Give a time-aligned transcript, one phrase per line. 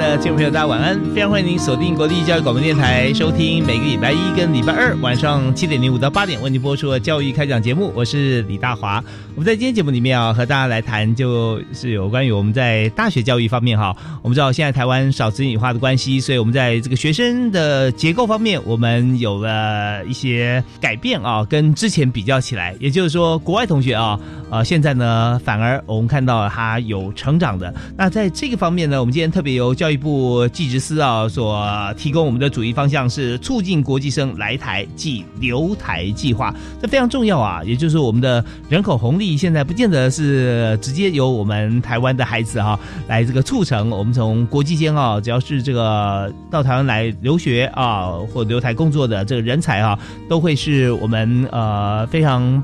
[0.00, 0.98] 的听众朋友，大家晚安！
[1.14, 7.92] 非常欢迎您锁定国立教育广播电台，收听每个礼拜一跟礼拜二晚上七点零五到八点为您播出的教育开讲节目。
[7.94, 9.04] 我是李大华。
[9.34, 13.94] 我们在今天节目里面啊，和大家来谈，就是有关于我们在大学教育方面哈。
[14.22, 24.18] 我们知道现在台湾少子女化的关系，所以我们在这个学生的结构方面，我们有了一些改变啊，跟之前比较起来，也就是说，国外同学啊，
[24.50, 27.74] 呃，现在呢，反而我们看到他有成长的。
[27.98, 31.62] 那在这个方面呢，我们今天特别由教育部技职司啊所
[31.96, 37.62] 提供我们的主义方向是促进国际生来台即留台计划，这非常重要啊！
[37.64, 52.62] 也就是我们的人口红利现在不见得是直接由我们台湾的孩子哈来这个促成，我们从国际间啊，只要是这个到台湾来留学啊或留台工作的这个人才啊，都会是我们呃非常。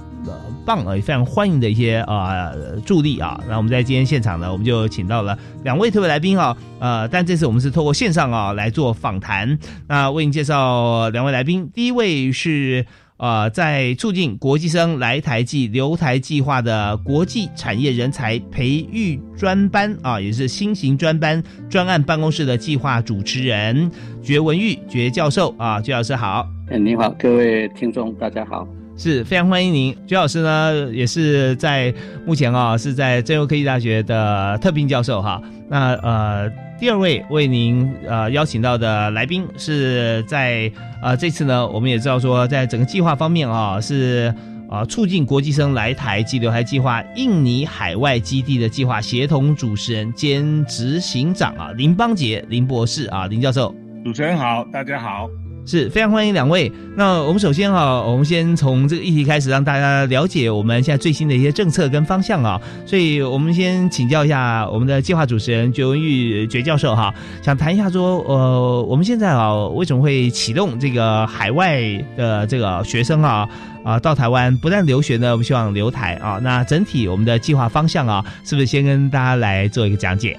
[0.65, 3.41] 棒啊，也非常欢迎的一些呃助力啊。
[3.49, 9.59] 那我们在今天现场呢，我们就请到了两位特别来宾啊，呃，但这次我们是透过线上啊来做访谈。
[9.89, 12.85] 那为您介绍两位来宾，第一位是
[13.19, 23.91] 呃在促进国际生来台暨留台计划的国际产业人才培育专班啊，也是新型专班专案办公室的计划主持人
[24.23, 26.47] 绝文玉绝教授啊，绝老师好。
[26.69, 28.67] 哎，你好，各位听众大家好。
[28.97, 31.93] 是非常欢迎您，鞠老师呢也是在
[32.25, 35.41] 目前啊是在郑州科技大学的特聘教授哈。
[35.69, 40.71] 那呃第二位为您呃邀请到的来宾是在
[41.03, 44.35] 呃这次呢我们也知道说在整个计划方面啊是
[44.71, 55.29] 啊促进国际生来台及留台计划印尼海外基地的计划协同主持人兼执行长啊林邦杰林博士啊林教授，主持人好，大家好。
[55.67, 56.71] 是非常欢迎两位。
[56.95, 62.61] 那我们首先哈，我们先从这个议题开始，让大家了解我们现在最新的一些政策跟方向啊。
[62.87, 67.13] 所以我们先请教一下我们的计划主持人绝文玉绝教授哈，
[67.43, 71.83] 想谈一下说，呃，我们现在啊为什么会启动这个海外
[72.17, 73.49] 的这个学生啊
[73.83, 76.39] 啊到台湾不但留学呢，我们希望留台啊。
[76.41, 80.39] 那整体我们的计划方向啊，是不是先跟大家来做一个讲解？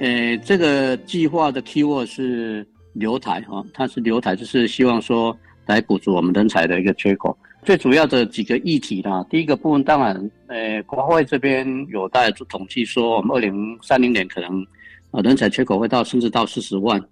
[0.00, 2.66] 呃，这个计划的 keyword 是。
[2.98, 5.36] 留台哈，它是留台，就是希望说
[5.66, 7.36] 来补足我们人才的一个缺口。
[7.64, 14.64] 最主要的几个议题啦，第一个部分当然，呃，国会这边有在统计，说我们二零三零年可能
[15.10, 17.02] 啊人才缺口会到甚至到四十万。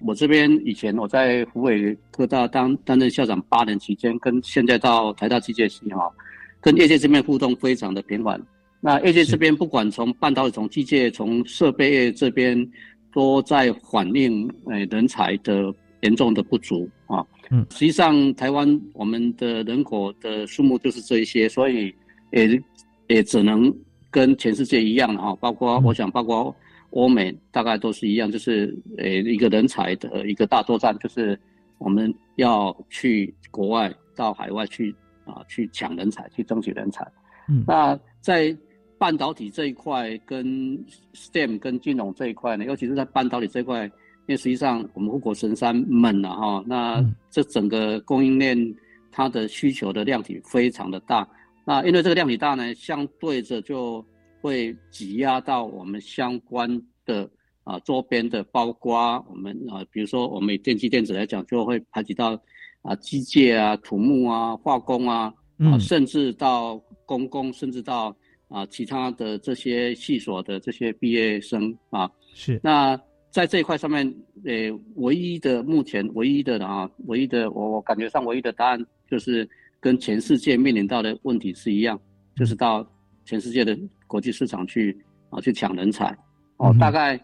[0.00, 6.10] 我这边以前我在湖北科大当担任校长八年期间，跟现在到台大机械系哈，
[6.60, 8.40] 跟业界这边互动非常的频繁。
[8.80, 12.68] 那业界这边不管从半导体、从机械、从设备业这边。
[13.12, 21.94] 都在反映诶人才的严重的不足啊，嗯，实际上台湾我们的人口的数目就是这一些，所以
[22.32, 22.62] 也
[23.08, 23.74] 也只能
[24.10, 26.54] 跟全世界一样哈，包括我想包括
[26.90, 31.38] 欧美大概都是一样，就是诶一个人才的一个大作战，就是
[31.78, 37.06] 我们要去国外到海外去啊去抢人才，去争取人才，
[37.48, 38.56] 嗯，那在。
[38.98, 40.44] 半导体这一块跟
[41.14, 43.90] STEM 跟金融这一块呢，尤其是在半导体这一块，因
[44.26, 48.58] 为实际上我们护国神山们了哈，那这整个供应链
[49.12, 51.26] 它的需求的量体非常的大，
[51.64, 54.04] 那因为这个量体大呢，相对着就
[54.40, 56.68] 会挤压到我们相关
[57.06, 57.30] 的
[57.62, 62.36] 啊周边的，包括我们啊，比如说我们电机电子来讲，就会排挤到
[62.82, 68.12] 啊机械啊、土木啊、化工啊，啊甚至到公共，甚至到。
[68.48, 72.58] 啊，其他的这些系所的这些毕业生啊，是。
[72.62, 72.98] 那
[73.30, 74.06] 在这一块上面，
[74.44, 79.48] 呃，唯一的目前唯一的啊，唯一的我我感觉上唯一的答案就是
[79.80, 82.00] 跟全世界面临到的问题是一样，
[82.34, 82.84] 就是到
[83.24, 84.96] 全世界的国际市场去
[85.28, 86.16] 啊去抢人才。
[86.56, 87.20] 哦，大概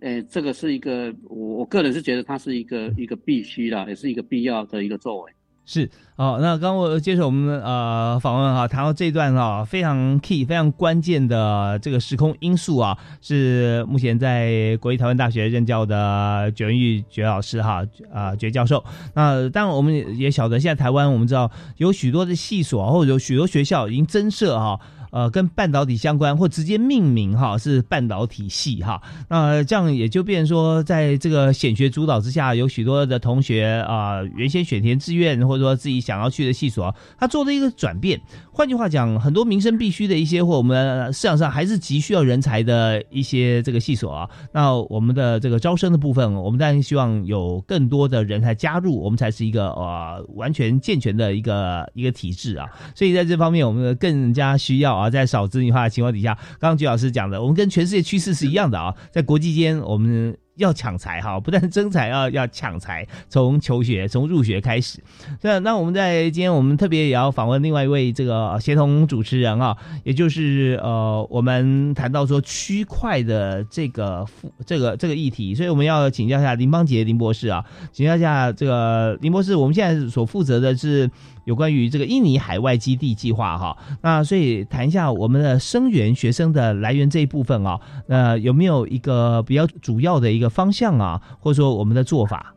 [0.00, 5.32] 呃这个是一个我我个人是觉得它是一个一个必须的，也是一个必要的一个作为。
[5.70, 18.82] 是哦，那刚我接受我们呃访问哈，谈到这段哈非常 key、非常关键的这个时空因素啊，是目前在国立台湾大学任教的绝玉绝老师哈啊绝教授。
[19.12, 24.80] 那当然我们也晓得，现在台湾我们知道有许多的系所或者有许多学校已经增设哈。
[25.10, 38.20] 呃，跟半导体相关或直接命名哈是半导体系哈，那这样也就变说，在这个显学主导之下，有许多的同学啊，原先选填志愿或者说自己想要去的系所，他做了一个转变。
[38.58, 52.66] 换句话讲，很多民生必须的一些或我们市场上还是急需要人才的一些这个系所啊，那我们的这个招生的部分，我们当然希望有更多的人才加入，我们才是一个呃完全健全的一个一个体制啊。
[52.96, 54.96] 所以在这方面，我们更加需要。
[54.96, 60.36] 啊，在少子女化的情况底下，刚刚鞠老师讲的，我们跟全世界趋势是一样的啊，在国际间我们。
[60.58, 65.02] 要抢财哈，不但争财，要，要抢财，从求学从入学开始。
[65.40, 74.26] 那那我们在今天我们特别也要访问另外一位这个协同主持人啊，也就是呃，我们谈到说区块的这个
[74.66, 81.10] 这个这个议题，所以我们要请教一下林邦杰林博士啊，请教一下这个林博士，我们现在所负责的是
[81.48, 90.46] 有关于这个印尼海外基地计划哈，那所以谈一下我们的生源学生的来源这一部分啊，那有没有一个比较主要的一个。
[90.58, 92.52] 方向啊，或者说我们的做法，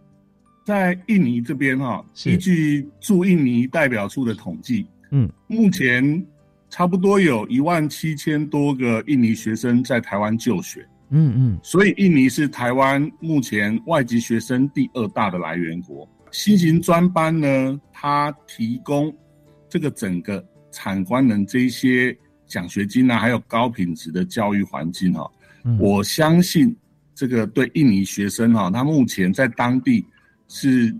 [0.66, 6.26] 在印尼这边哈，依据驻印尼代表处的统计，嗯，目前
[6.68, 16.10] 差不多有一万七千多个印尼学生在台湾就学，嗯嗯，所以印尼是台湾目前外籍学生第二大的来源国。
[16.32, 19.14] 新型专班呢，它提供
[19.70, 25.30] 这个整个产官能这些奖学金啊，还有高品质的教育环境哈，
[25.80, 26.76] 我相信。
[27.14, 30.04] 这个对印尼学生哈，他目前在当地
[30.48, 30.96] 是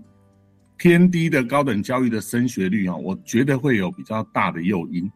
[0.76, 5.10] 偏低的高等教育的升学率啊，我觉得会有比较大的诱因。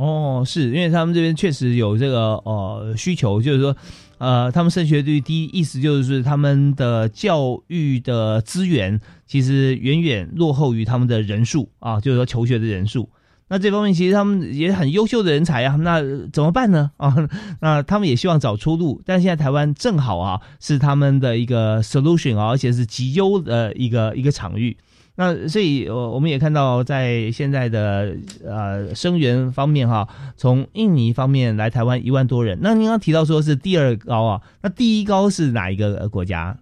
[0.00, 3.76] 哦，是因为他们这边确实有这个呃需求，就是说
[4.16, 13.10] 呃，他们升学率低，意思就是他们的教育的资源其实远远落后于他们的人数啊，就是说求学的人数。
[13.48, 16.00] 那这方面其实他们也很优秀的人才啊，那
[16.32, 16.92] 怎么办呢？
[16.96, 17.14] 啊，
[17.60, 24.78] 那他们也希望找出路，但现在台湾正好啊是他们的一个 solution 啊，而且是极优的一个一个场域。
[25.16, 32.58] 那所以，我我们也看到在现在的呃生源方面哈，从印尼方面来台湾一万多人。
[32.62, 36.56] 那您刚提到说是第二高啊，那第一高是哪一个国家？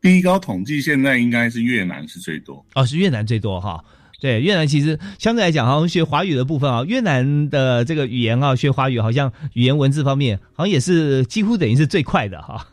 [0.00, 3.82] 第一高统计现在应该是越南是最多哦，是越南最多哈。
[4.20, 12.66] 对越南其实相对来讲，好像学华语的部分啊，越南的这个语言啊，学华语好像语言文字方面，好像也是几乎等于是最快的哈。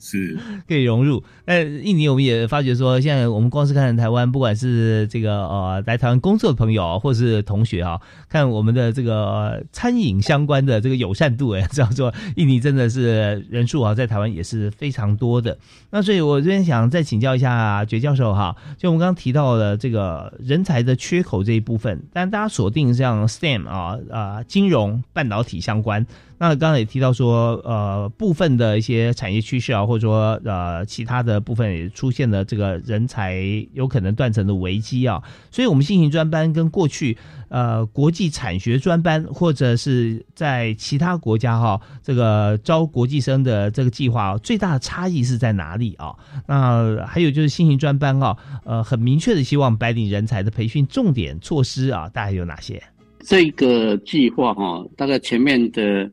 [0.00, 0.36] 是
[0.66, 1.22] 可以融入。
[1.44, 15.58] 那印尼我们也发觉说，现在我们光是看台湾，不管是这个呃来台湾工作的朋友，或是同学啊，看我们的这个餐饮相关的这个友善度，哎，这样说，印尼真的是人数啊，在台湾也是非常多的。
[15.90, 26.06] 那所以我这边想再请教一下觉教授哈，就我们刚刚提到的这个人才的缺口这一部分，但大家锁定像 STEM 啊啊，金融、半导体相关。
[26.42, 33.36] 那刚才也提到说，呃，部分的一些产业趋势啊，或者说呃，其他的部分也出现了这个人才
[33.74, 37.18] 有可能断层的危机啊，所以我们新型专班跟过去
[37.50, 46.16] 呃国际产学专班或者是在其他国家哈，这个招国际生的这个计划最大的差异是在哪里啊？
[46.46, 52.82] 那还有就是新型专班啊，呃，很明确的希望白领人才的培训重点措施啊，大概有哪些？
[53.22, 56.10] 这个计划哈，大概前面的。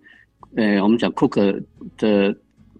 [0.56, 1.64] 呃，我们讲 Cook
[1.98, 2.36] 的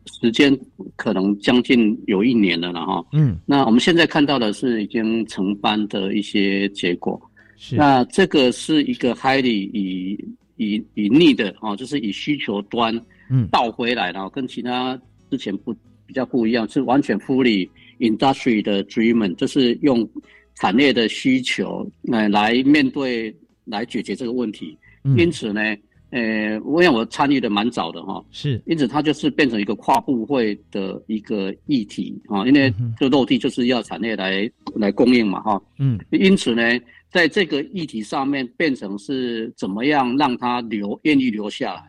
[0.06, 0.58] 时间
[0.96, 3.06] 可能将近有一年了了哈。
[3.12, 7.22] 嗯，那我们现在看到的是已经成班的一些结果。
[7.58, 10.18] 是，那这个是一个 highly 以
[10.56, 15.74] 以以 need 哈，就是以需求端嗯倒回来了，跟其他之前不
[16.06, 17.70] 比较不一样，是完全 fully
[18.00, 20.10] industry 的 driven，就是用
[20.56, 24.76] 产业的需求来来面对来解决这个问题。
[25.18, 25.62] 因此呢。
[26.10, 36.64] 呃，我想我参与的蛮早的哈，是，因此它就是变成一个跨部会的一个议题啊，因为这落地就是要产业来来供应嘛哈，嗯，因此呢，
[37.10, 41.84] 在这个议题上面变成是怎么样让它留愿意留下来，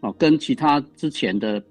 [0.00, 1.62] 哦，跟其他之前的，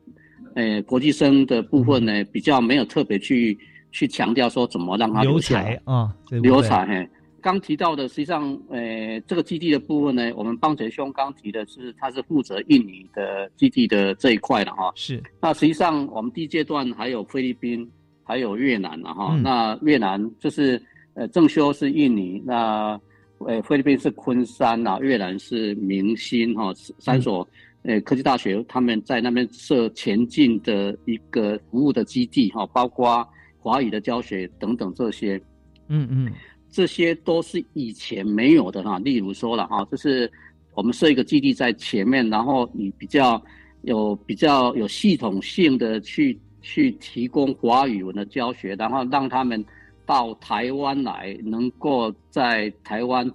[0.54, 3.58] 呃，国际生的部分呢比较没有特别去
[3.92, 5.82] 去强调说怎么让它留下来。
[5.86, 7.10] 啊，留才嘿。
[7.40, 14.92] 刚提到的，实际上，呃，这个基地的部分呢，我们邦杰兄刚提的是，他是负责印尼的基地的这一块的哈。
[14.96, 15.22] 是。
[15.42, 17.90] 那实际上，我们第一阶段还有菲律宾，
[18.24, 19.36] 还有越南了哈。
[19.44, 20.82] 那越南就是，
[21.16, 23.00] 呃，正修是印尼，那
[23.40, 27.48] 呃菲律宾是昆山啊，越南是明星哈，三所
[27.84, 33.28] 呃科技大学他们在那边设前进的一个服务的基地哈，包括
[33.58, 35.42] 华语的教学等等这些，
[35.88, 36.32] 嗯嗯，
[36.70, 39.00] 这些都是以前没有的哈。
[39.00, 40.32] 例如说了哈，就是
[40.74, 43.42] 我们设一个基地在前面，然后你比较
[43.82, 49.66] 有比较有系统性的去去提供华语文的教学，然后让他们。
[50.06, 53.32] 到台湾来，能够在台湾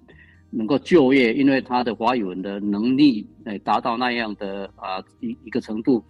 [0.51, 6.03] 能够就业，因为他的华语文的能力诶达到那样的啊一一个程度。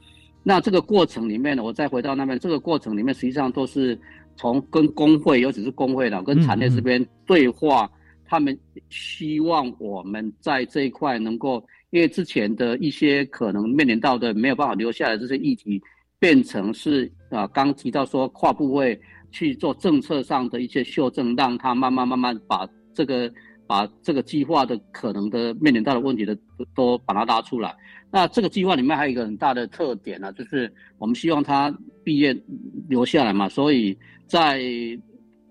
[0.43, 3.95] 那这个过程里面呢，我再回到那边，这个过程里面实际上都是
[4.37, 7.91] 从跟工会，尤其是工会的跟产业这边对话，
[8.25, 8.59] 他们
[8.91, 15.83] 希望我们在这一块能够，因为之前的一些可能面临到的没有办法留下来这些议题，
[16.19, 19.01] 变成是啊刚提到说跨部位。
[19.35, 22.65] 去做政策上的一些修正，让他慢慢慢慢把
[22.95, 23.29] 这个
[23.67, 26.37] 把这个计划的可能的面临到的问题的
[26.75, 27.75] 都把它拉出来。
[28.11, 32.37] 那这个计划里面还有一个很大的特点呢，就是我们希望他毕业
[32.89, 34.63] 留下来嘛，所以在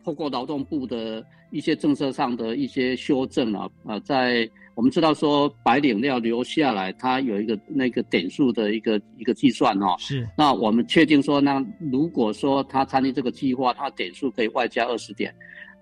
[0.03, 4.50] 透过劳动部的一些政策上的一些修正啊，啊，在。
[4.75, 9.96] 我们知道说白领要留下来，他有一个那个点数的一个一个计算哦。
[10.00, 10.27] 是。
[10.36, 15.32] 那我们确定说，那如果说他参与这个计划，他点数可以外加二十点，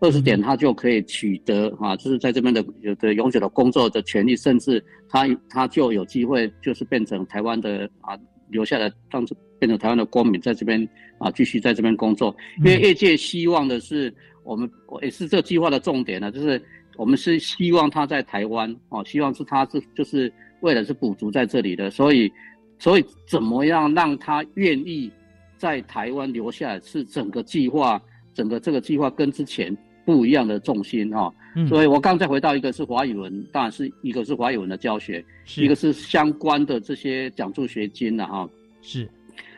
[0.01, 8.17] 二十点他就可以取得啊，就是在这边的有的永久的工作的权利，甚至他他就有机会就是变成台湾的啊
[8.49, 9.25] 留下来，当
[9.57, 10.85] 变成台湾的公民，在这边
[11.19, 12.35] 啊继续在这边工作。
[12.57, 14.69] 因为业界希望的是，我们
[15.01, 16.61] 也是这计划的重点呢，就是。
[16.97, 22.31] 我们是希望他在台湾哦，希望是他是就是为了是补足在这里的，所以
[22.77, 25.09] 所以怎么样让他愿意
[25.57, 27.99] 在台湾留下来，是整个计划
[28.33, 31.33] 整个这个计划跟之前不一样的重心哈。
[31.67, 35.23] 所以我刚再回到一个是华语文，当然是一个是华语文的教学，
[35.57, 38.49] 一个是相关的这些奖助学金的哈。
[38.81, 39.09] 是，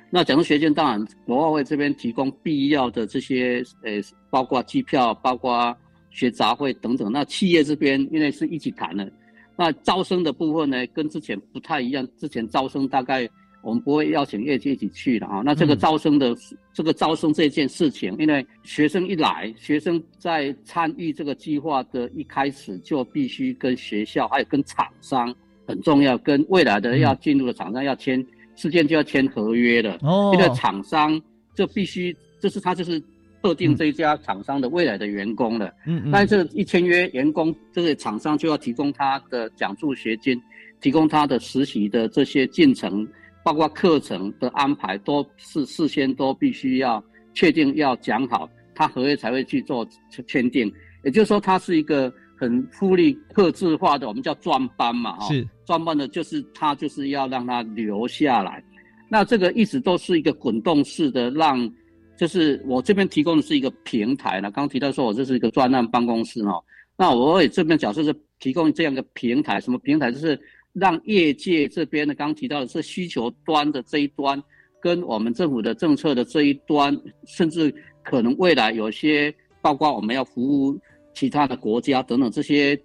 [0.10, 5.76] 那奖助学金当然国外会这边提供必要的这些呃，包括机票，包括。
[6.16, 9.12] 学杂费等等，那企业这边因为是一起谈的，
[9.58, 12.08] 那招生的部分呢，跟之前不太一样。
[12.20, 13.28] 之前招生大概
[13.63, 15.41] 我们不会邀请业界一起去的啊。
[15.43, 16.36] 那这个招生的
[16.72, 25.34] 这个招生这件事情，因为学生一来，学生在参与这个计划的一开始就必须跟学校还有跟厂商
[25.65, 28.24] 很重要，跟未来的要进入的厂商要签，
[28.55, 29.98] 事件就要签合约的。
[30.03, 31.20] 哦，这个厂商
[31.55, 33.01] 就必须，就是他就是。
[33.43, 40.41] 特定这一家厂商的未来的员工了，嗯嗯，但是一签约，员工这个厂商就要提供他的奖助学金，
[40.79, 43.05] 提供他的实习的这些进程，
[43.44, 49.88] 包括课程的安排，都是事先都必须要确定要讲好，他合约才会去做
[50.28, 50.72] 签订。
[51.04, 58.64] 也就是说，它是一个很福利、克制化的，我们叫专班嘛，哈，是专班的，就是他就是要让他留下来。
[59.10, 61.70] 那这个一直都是一个滚动式的让。
[62.16, 66.64] 就是我这边提供的是一个平台呢，刚刚提到说我这是一个专案办公室哦，
[66.96, 70.12] 那我也这边假设是提供这样一个平台，什么平台？
[70.12, 70.40] 就是
[70.74, 74.42] 让业界这边呢，刚刚提到的是需求端的这一端，
[74.82, 80.77] 跟我们政府的政策的这一端，甚至可能未来有些，包括我们要服务
[81.13, 82.75] 其他的国家等等这些，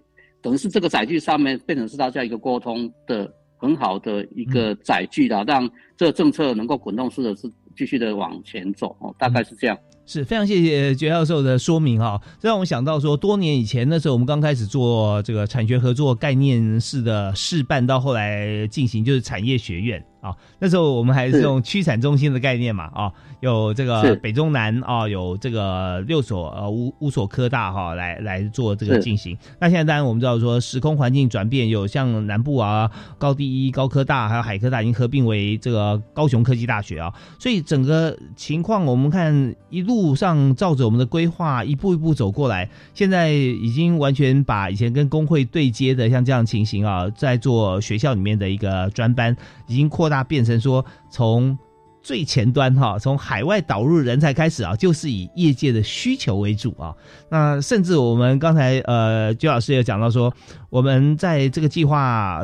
[0.41, 7.51] 等于是这个载具上面变成是大家一个沟通的很好的一个载具啦，让这个政策能够滚动式的是。
[7.77, 9.79] 继续的往前走哦，大概是这样。
[10.11, 20.03] 是非常谢谢杰教授的说明哈，这让我想到说，多年以前那时候我们刚开始做这个产学合作概念式的试办，到后来进行就是产业学院。
[20.21, 29.37] 啊，那时候我们还是用区产中心的概念嘛，啊，有这个北中南啊，有这个六所呃五五所科大哈，来来做这个进行。
[29.59, 49.35] 那现在当然我们知道说时空环境转变，有像南部啊高第一高科大，还有海科大已经合并为这个高雄科技大学啊，所以整个情况我们看一路上照着我们的规划一步一步走过来，现在已经完全把以前跟工会对接的像这样情形啊，在做学校里面的一个专班
[49.69, 50.09] 已经扩。
[50.09, 51.57] 大变成说，从
[52.01, 56.95] 最前端哈，从海外导入人才开始啊，就是以业界的需求为主啊。
[57.29, 60.33] 那甚至我们刚才呃，周老师也讲到说，
[60.71, 62.43] 我们在这个计划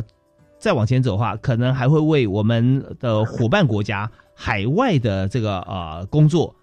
[0.60, 6.54] 再往前走的话，可能还会为我们的伙伴国家海外的这个呃工作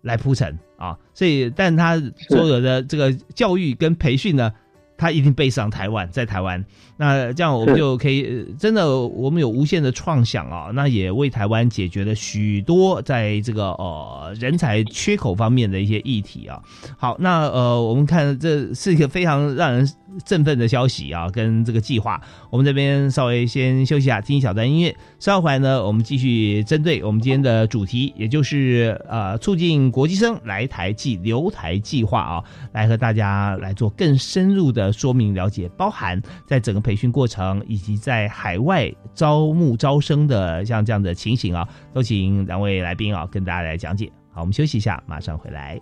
[0.00, 0.96] 来铺陈啊。
[1.12, 2.00] 所以，但他
[2.30, 4.50] 所有的这个教育跟培训呢，
[4.98, 6.62] 他一定背上台湾，在台湾。
[6.96, 10.70] 那这样我们就可以真的，我们有无限的创想啊！
[10.74, 16.60] 那也为台湾解决了许多在这个呃人才缺口方面的一些议题啊。
[16.96, 19.88] 好，那呃，我们看这是一个非常让人
[20.24, 22.20] 振奋的消息啊，跟这个计划。
[22.50, 24.96] 我们这边稍微先休息一下，听一小段音乐。
[25.20, 36.78] 稍后回来呢，我们继续针对我们今天的主题，也就是呃促进国际生来台暨留台计划啊，来和大家来做更深入的说明了解，包含在整个。
[36.88, 44.10] 培训过程以及在海外招募招生的像这样的情形啊，都请两位来宾啊跟大家来讲解。
[44.30, 45.78] 好，我们休息一下，马上回来。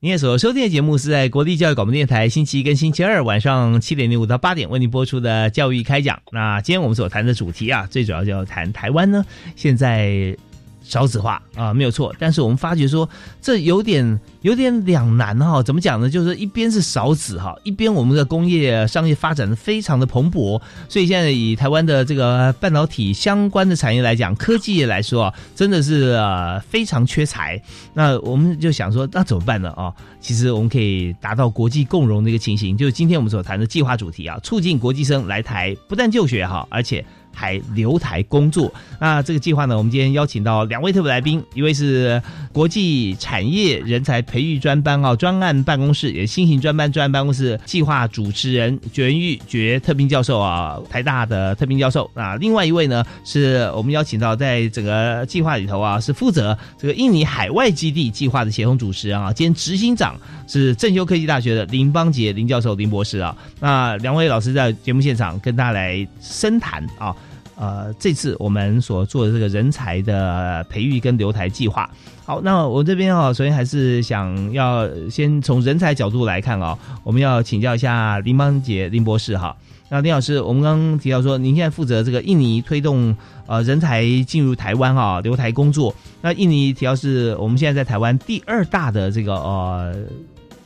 [0.00, 6.20] 你也所收听的节目是在国立教育广播电台星期一跟星期二晚上七点零五到八点为您播出的教育开讲。
[6.30, 9.24] 那今天我们所谈的主题啊，最主要就要谈台湾呢，
[9.56, 10.36] 现在。
[10.84, 13.08] 少子化啊，没有错，但是我们发觉说
[13.40, 15.62] 这有点有点两难哈。
[15.62, 16.08] 怎么讲呢？
[16.08, 27.60] 就是一边是少子哈，一边我们的工业商业发展的非常的蓬勃，所以现在以台湾的这个半导体相关的产业来讲，科技业来说啊，真的是呃非常缺才。
[27.94, 29.70] 那我们就想说，那怎么办呢？
[29.70, 37.04] 啊，其实我们可以达到国际共荣的一个情形，就是今天我们所谈的计划主题啊，促进国际生来台不但就学哈，而且。
[37.34, 39.76] 还留台工作，那这个计划呢？
[39.76, 42.22] 我们今天邀请到两位特别来宾，一位是
[42.52, 52.08] 国际产业人才培育专班啊专案办公室，也新型专班专案办公室计划主持人绝玉绝特聘教授啊，台大的特聘教授。
[52.14, 63.36] 那另外一位呢，是我们邀请到在整个计划里头啊，是负责这个印尼海外基地计划的协同主持人啊，兼执行长是正修科技大学的林邦杰林教授林博士啊。
[63.60, 67.14] 那两位老师在节目现场跟大家来深谈啊。
[67.56, 71.88] 呃，这次我们所做的这个人才的培育跟留台计划，
[72.24, 79.56] 好，那我这边啊，首先还是想要先从人才角度来看啊，我们要请教一下林邦杰林博士哈。
[79.90, 83.14] 那林老师，我们刚刚提到说，您现在负责这个印尼推动
[83.46, 85.94] 呃人才进入台湾哈，留台工作。
[86.22, 89.94] 那印尼提到是我们现在在台湾第二大的这个呃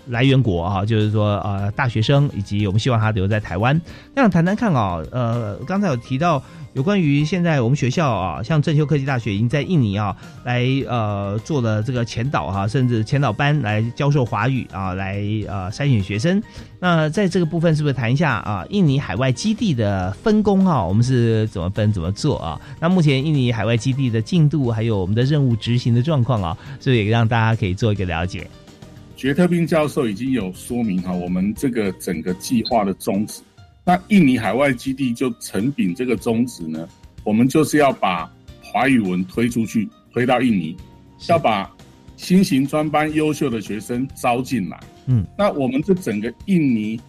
[0.09, 3.81] 来源国啊，就是说呃大学生以及我们希望他留在台湾。
[4.14, 6.42] 那谈谈看啊，呃，刚才有提到。
[6.75, 15.16] 有关于现在我们学校啊，像正修科技大学已经在印尼啊，来呃做了这个前导哈，甚至前导班来教授华语啊，来
[15.49, 16.40] 呃筛选学生。
[16.79, 22.61] 那在这个部分是不是谈一下啊，印尼海外基地的分工哈，我们是怎么分怎么做啊？
[22.79, 28.47] 那目前印尼海外基地的进度，还有我们的任务执行的状况啊，所以也让大家可以做一个了解？
[29.18, 33.42] 觉特宾教授已经有说明哈，我们这个整个计划的宗旨。
[33.85, 36.88] 那印尼海外基地就承秉这个宗旨呢，
[37.24, 40.76] 我们就是要把华语文推出去，推到印尼，
[41.28, 41.68] 要把
[42.16, 44.78] 新型专班优秀的学生招进来。
[45.07, 47.00] 嗯，那我们这整个印尼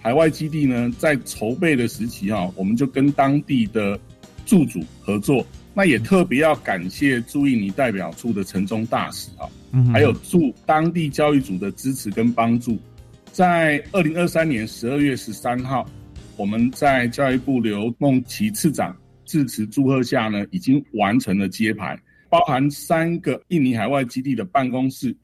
[0.00, 4.00] 海外基地呢，在筹备的时期啊，我们就跟当地的
[4.46, 5.44] 驻组合作，
[5.78, 9.46] 那也特别要感谢驻印尼代表处的陈忠大使啊，
[9.92, 12.76] 还有驻当地教育组的支持跟帮助，
[13.30, 15.88] 在二零二三年十二月十三号。
[16.36, 21.96] 我们在教育部刘梦琪次长致辞祝贺下呢，已经完成了揭牌，
[22.28, 25.16] 包含三个印尼海外基地的办公室。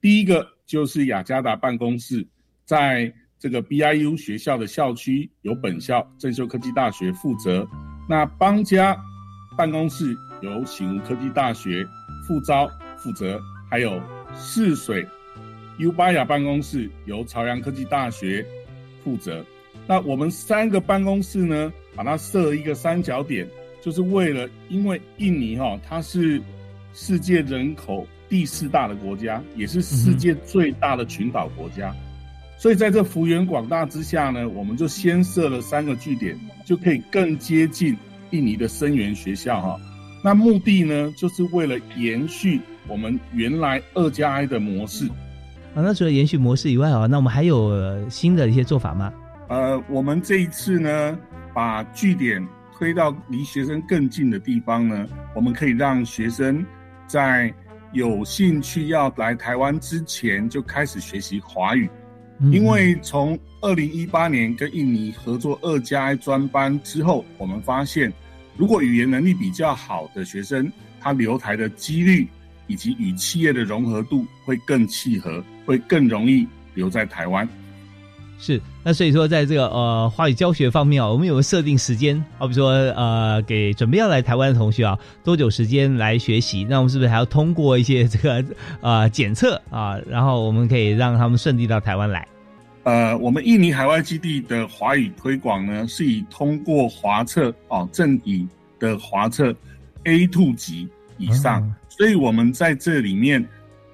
[0.00, 2.26] 第一个就是雅加达办公室，
[2.64, 7.68] 在这个 BIU 学校的校区，由本校正修科技大学负责。
[8.08, 8.96] 那邦加
[9.60, 11.86] 办公室由醒吾科技大学
[12.26, 13.38] 副招负责，
[13.70, 14.00] 还有
[14.34, 15.06] 泗水
[15.76, 18.42] U 巴雅办公室由朝阳科技大学
[19.04, 19.44] 负责。
[19.86, 23.46] 那我们三个办公室呢，把它设一个三角点，
[23.82, 26.40] 就是为了，因为印尼哈，它是
[26.94, 31.94] 世界人口第四大的国家，也是世界最大的群岛国家，
[32.58, 37.94] 所以在这幅员广大之下呢，我们就先设了三个据点，就可以更接近
[38.30, 39.80] 印尼的生源学校哈。
[40.22, 45.06] 那目的呢，就是为了延续我们原来二加 I 的模式。
[45.74, 49.12] 啊，那除了延续模式以外啊，那我们还有新的一些做法吗？
[49.48, 51.18] 呃，我们这一次呢，
[51.54, 56.64] 把据点推到离学生更近的地方呢，我们可以让学生
[57.06, 57.52] 在
[57.92, 61.88] 有兴趣要来台湾之前就开始学习华语，
[62.50, 68.10] 因为从二零一八年跟印尼合作二加一专班之后，我们发现，
[68.56, 72.26] 如果语言能力比较好的学生，他留台的几率
[72.66, 77.46] 以及与企业的融合度会更契合，会更容易留在台湾。
[78.38, 86.66] 是，那所以说，在这个呃华语教学方面啊，我们有设定时间，好比说呃，给准备要来台湾的同学啊，多久时间来学习？
[86.68, 88.42] 那我们是不是还要通过一些这个
[88.80, 89.98] 呃检测啊？
[90.08, 92.26] 然后我们可以让他们顺利到台湾来。
[92.84, 99.54] 呃，我们印尼海外基地的华语推广呢，是以通过华测哦正底的华测
[100.04, 100.88] A two 级
[101.18, 103.46] 以上，所以我们在这里面。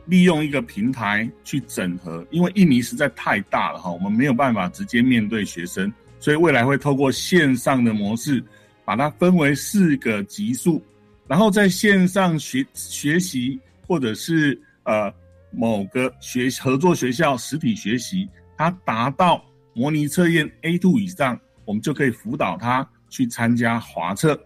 [0.06, 8.40] 利用一个平台去整合，因为印尼实在太大了哈，我们没有办法直接面对学生，所以未来会透过线上的模式，
[8.84, 10.80] 把它分为四个级数，
[11.26, 15.12] 然后在线上学学习，或者是呃
[15.50, 24.40] 某个学合作学校实体学习，它达到模拟测验 A two 以上，我们就可以辅导他去参加华测。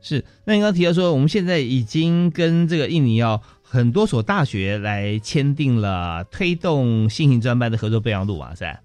[0.00, 3.42] 是，那你刚提到说，我们现在已经跟这个印尼要。
[3.68, 8.78] 很多所大学来签订了推动新型专班的合作备忘录啊，是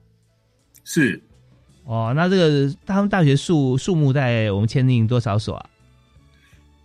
[0.83, 1.21] 是，
[1.85, 5.69] 哦，那这个他们大学数数目在我们签订多少所啊？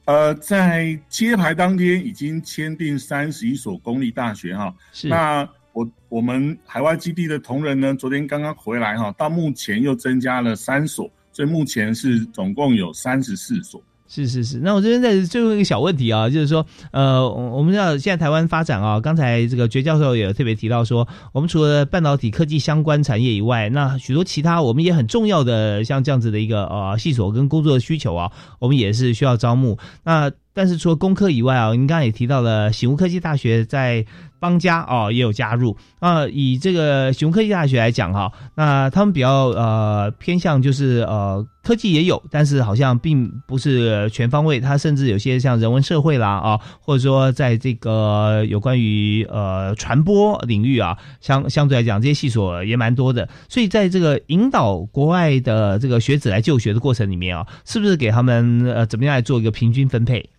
[0.04, 4.72] 呃，在揭牌当天已经签订三十一所公立大学哈。
[4.92, 13.82] 是，那我我们海外基地的同仁呢，昨天刚刚回来哈，到目前又增加了三所，所以目前是总共有三十四所。
[14.08, 29.76] 是是是，那我这边在最后一个小问题啊，就是说，呃，我们知道现在台湾发展啊，刚才这个绝教授也特别提到说，我们除了半导体科技相关产业以外，那许多其他我们也很重要的像这样子的一个呃系所跟工作的需求啊，我们也是需要招募。
[30.04, 34.06] 那但是除了工科以外啊，您刚刚也提到了醒悟科技大学在
[34.46, 35.76] 邦家哦也有加入。
[35.98, 44.60] 啊以这个熊科技大学来讲哈，那他们比较呃偏向就是呃科技也有，但是好像并不是全方位。
[44.60, 53.28] 它甚至有些像人文社会啦啊，或者说在这个有关于呃传播领域啊，相相对来讲这些系所也蛮多的。
[53.48, 60.30] 所以在这个引导国外的这个学子来就学的过程里面啊，是不是给他们呃怎么样来做一个平均分配？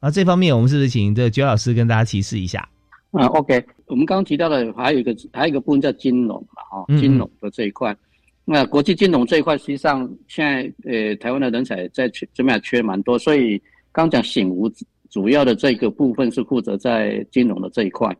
[0.00, 2.68] 啊，这方面我们是不是请这九老师跟大家提示一下？
[3.10, 7.96] 啊，OK，我们刚刚提到的还有一个还有一个部分叫金融嘛，哈，金融的这一块。
[8.44, 13.60] 那国际金融这一块，实际上现在呃台湾的人才在缺这边缺蛮多，所以
[13.92, 14.70] 刚讲醒吾
[15.10, 18.14] 主要的这个部分是负责在金融的这一块。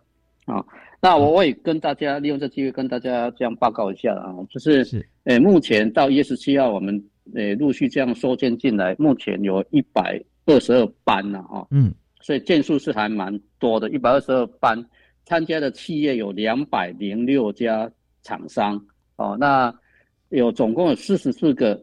[0.46, 0.64] 啊，
[1.01, 7.03] 那我我也跟大家利用这机会跟大家这样报告一下啊，就是呃目前到一月十七号，我们
[7.35, 10.22] 呃陆续这样收件进来，目前有一百。
[10.51, 14.85] 二十二班呐，哈，嗯，所以件数是还蛮多的，一百二十二班
[15.24, 17.90] 参加的企业有两百零六家
[18.22, 18.81] 厂商，
[19.16, 19.74] 哦，那
[20.31, 21.83] 有总共有四十四个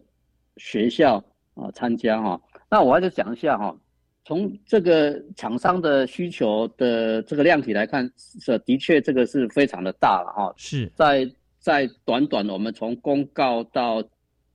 [0.58, 1.18] 学校
[1.54, 3.76] 啊参加哈，那我还是讲一下哈，
[4.24, 14.04] 从这个厂商的需求的这个量体来看，是的确这个是非常的大了哈，是在在短短我们从公告到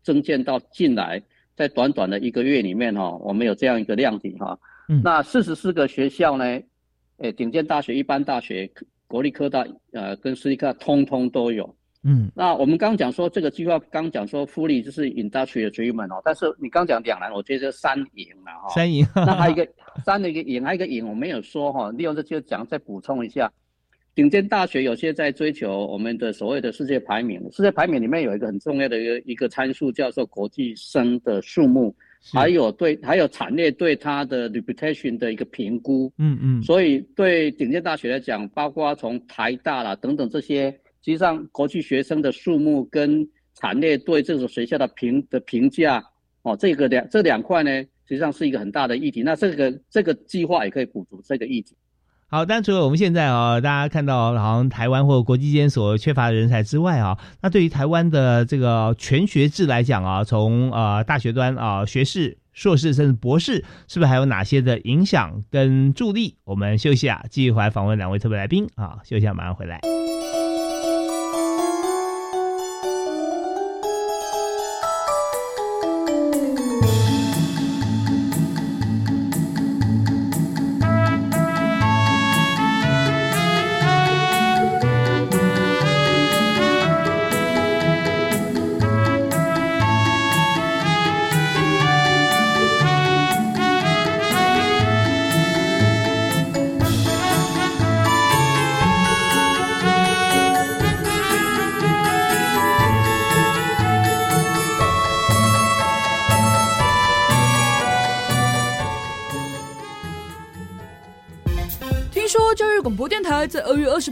[0.02, 1.22] 增建到进来。
[1.56, 4.58] 在短短的一个月里面哈，我们有这样一个量体哈，
[5.02, 6.44] 那四十四个学校呢，
[7.18, 8.70] 诶，顶尖大学、一般大学、
[9.06, 19.68] 国立科大呃跟私立科大通通都有，嗯，那我们刚讲说这个计划刚讲说福利就是 industrial treatment 哦，但是你刚讲两难，我觉得三赢了哈，三赢，那还有一个
[20.04, 23.52] 三的一个赢，还有一个赢我没有说哈，利用这就讲再补充一下。
[24.12, 31.94] 顶尖大学有些在追求我们的所谓的世界排名，世界排名里面有一个很重要的一个一个参数，叫做国际生的数目，
[32.32, 36.12] 还有对还有产业对它的 reputation 的一个评估。
[36.18, 36.62] 嗯嗯。
[36.62, 46.02] 所以对顶尖大学来讲，包括从台大啦等等这些，实际上国际学生的数目跟产业对这所学校的评的评价，
[46.42, 47.70] 哦，这个两这两块呢，
[48.06, 49.22] 实际上是一个很大的议题。
[49.22, 51.76] 那这个这个计划也可以补足这个议题。
[52.32, 66.36] 好，但除了我们现在啊，大家看到好像台湾或国际间所缺乏的人才之外啊，那对于台湾的这个全学制来讲啊，从呃大学端啊，学士、硕士甚至博士，是不是还有哪些的影响跟助力？
[66.44, 69.80] 我们休息啊，继续回来访问两位特别来宾啊，休息下马上回来。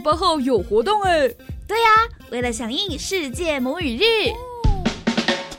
[0.09, 1.29] 八号有活动哎。
[1.67, 1.87] 对呀，
[2.31, 4.01] 为了响应世界母语日，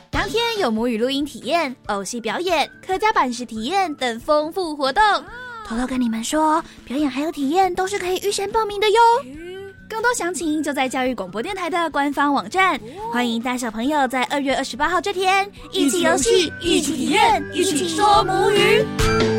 [0.09, 5.01] 当天有母语录音体验、偶戏表演、客家版式体验等丰富活动。
[5.65, 8.99] 偷偷跟你们说，表演还有体验都是可以预先报名的哟。
[9.87, 12.77] 更多详情就在教育广播电台的官方网站。
[13.09, 19.30] 欢迎大小朋友在二月二十八号这天一起游戏、一起体验、一起说母语。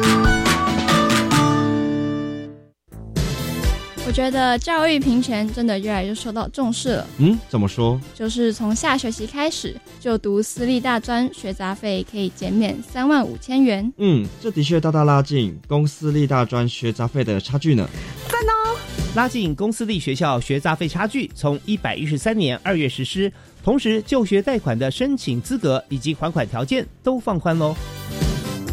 [4.04, 7.06] 我觉得教育平权真的越来越受到重视了。
[7.18, 8.00] 嗯，怎么说？
[8.12, 13.90] 就是从下学期开始，就读私立大专学杂费可以减免三万五千元。
[13.98, 17.88] 嗯，这的确大大拉近公私立大专学杂费的差距呢。
[18.28, 18.76] 赞哦！
[19.14, 27.74] 拉近公私立学校学杂费差距，从一百一十三年二月实施，同时就学贷款的申请资格以及还款条件都放宽喽。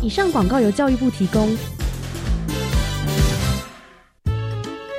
[0.01, 1.55] 以上广告由教育部提供。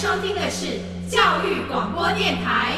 [0.00, 0.78] 收听的是
[1.10, 2.76] 教育广播电台。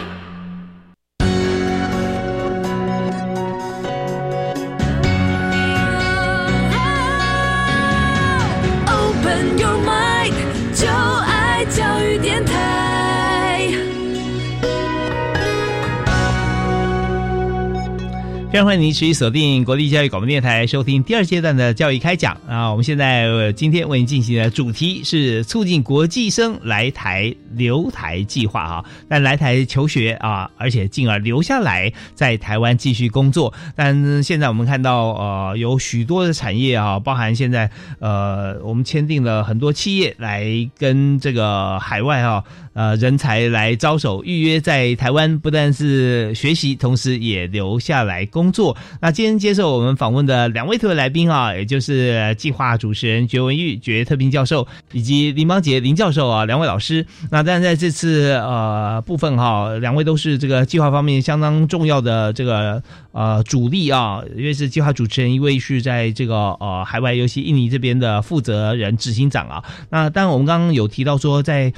[18.65, 22.71] 欢迎您持续锁定国立教育广播电台，收听第二阶段的教育开讲啊！
[22.71, 28.85] 我们现在今天为您进行的主题是促进国际生来台留台计划啊。
[29.09, 33.55] 但来台求学啊，而且进而留下来在台湾继续工作。
[33.75, 40.47] 但现在我们看到呃，有许多的产业啊，包含现在呃，我们签订了很多企业来
[40.77, 42.45] 跟这个海外哈。
[42.73, 48.77] 呃，人才来招手预约在台湾，不但是学习，同时也留下来工作。
[49.01, 57.07] 那今天接受我们访问的两位特别来宾啊，也就是计划主持人觉文玉觉特聘教授，以及林邦杰林教授啊，两位老师。
[57.31, 62.83] 那但在这次呃部分哈，两位都是这个计划方面相当重要的这个
[63.13, 69.65] 呃主力啊，一位是计划主持人，一位是在这个呃海外尤其印尼这边的负责人执行长啊。
[69.91, 71.73] 那当然我们刚刚有提到说在。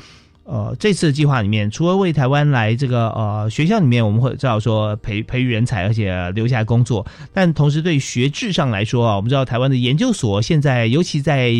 [0.44, 11.52] 呃，这次计划里面，除了为台湾来这个呃学校里面，我们会知道说培培育人才，而且留下工作，但同时对学制上来说啊，我们知道台湾的研究所现在，尤其在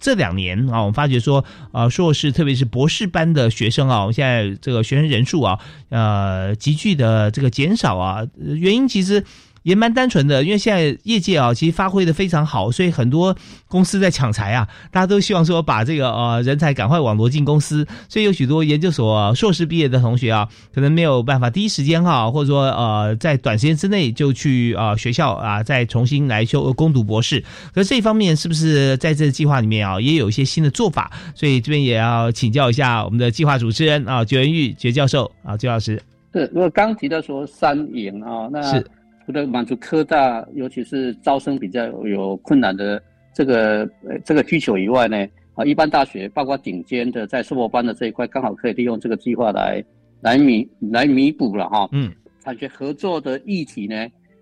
[0.00, 5.58] 这两年啊，我们发觉说啊，硕士特别是博士班的学生啊，我们现在这个学生人数啊，
[5.90, 9.24] 呃，急剧的这个减少啊，原因其实。
[9.62, 13.36] 也蛮单纯的，因为现在业界啊，其实发挥的非常好，所以很多
[13.68, 27.42] 公司在抢才啊，大家都希望说把这个呃人才赶快网罗进公司，所以有许多研究所硕士毕业的同学啊，可能没有办法第一时间哈，或者说呃在短时间之内就去啊学校啊再重新来修攻读博士。
[27.72, 31.10] 可是这一方面是不是在这计划里面啊，也有一些新的做法？
[31.34, 36.02] 所以这边也要请教一下我们的计划主持人啊，绝文玉绝教授啊，绝老师。
[36.32, 38.84] 是，如果刚提到说三赢啊，那是。
[39.24, 49.82] 除了满足科大，尤其是招生比较有困难的这个呃这个需求以外呢，啊，一般大学包括顶尖的在硕博班的这一块，刚好可以利用这个计划来
[50.20, 51.88] 来弥来弥补了哈。
[51.92, 53.96] 嗯，产学合作的议题呢，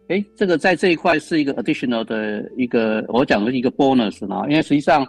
[0.09, 5.07] 哎，这个在这一块是一个 additional 的一个我讲的一个 bonus 呢，因为实际上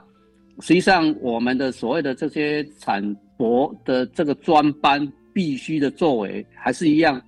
[0.60, 3.02] 实际上我们的所谓的这些产
[3.38, 7.22] 博的这个专班必须的作为还是一样。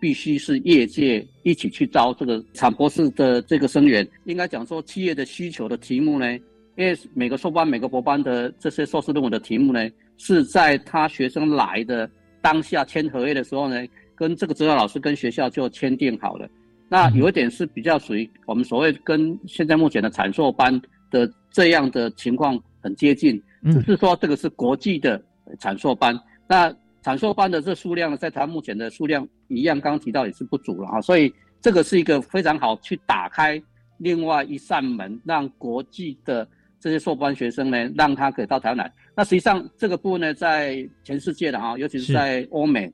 [0.00, 4.06] 必须是业界一起去招这个产博士的这个生源。
[4.24, 6.32] 应该讲说，企业的需求的题目呢，
[6.76, 12.10] 因为每个硕班、每个博班的这些硕士论文的题目呢，是在他学生来的
[12.40, 16.48] 当下签合约的时候呢，跟这个指导老师跟学校就签订好了。
[16.88, 25.22] 那有一点是比较属于我们所谓跟现在目前的产硕班的这样的情况很接近，只是说这个是国际的
[25.60, 26.18] 产硕班。
[26.48, 33.62] 那产硕班的这数量呢，在台湾目前的数量一样，刚刚提到也是不足了啊，所以这个是一个非常好去打开
[33.98, 36.46] 另外一扇门，让国际的
[36.78, 38.92] 这些硕班学生呢，让他可以到台湾来。
[39.14, 42.90] 那实际上这个部分呢，在全世界的啊，尤其是在欧美，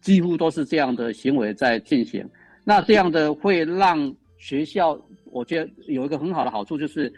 [0.00, 2.26] 几乎都是这样的行为在进行。
[2.62, 7.12] 那这样的会让学校，我觉得有一个很好的好处，就是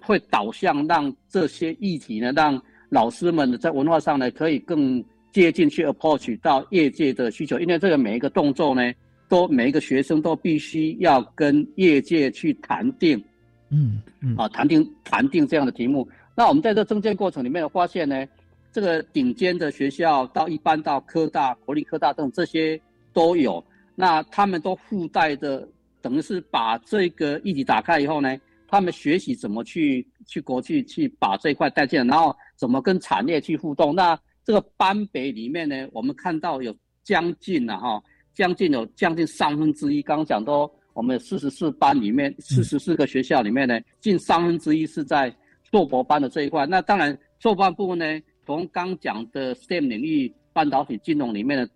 [0.00, 7.58] 会导向让这些议题呢，让老师们在文化上呢，可以更接近去 approach 到业界的需求。
[7.58, 8.92] 因为这个每一个动作呢，
[9.28, 13.22] 都每一个学生都必须要跟业界去谈定，
[13.70, 16.08] 嗯嗯，啊，谈定谈定这样的题目。
[16.34, 18.26] 那我们在这增建过程里面发现呢，
[18.72, 22.80] 这个顶尖的学校到一般到科大、国立科大等这些
[23.12, 23.62] 都有，
[23.94, 25.68] 那他们都附带的，
[26.00, 28.36] 等于是把这个议题打开以后呢，
[28.68, 33.94] 他们学习怎么去去国际去把这一块带进来，然后怎么跟产业去互动。
[33.94, 45.30] 那这个班别里面呢，我们看到有将近了哈，将近有将近三分之一，刚刚讲到我们四十四班里面，四十四个学校里面呢，近三分之一是在。
[45.70, 48.06] 硕博班的这一块，那当然硕班部分呢，
[48.46, 51.68] 从刚讲的 STEM 领域、半导体、金融里面的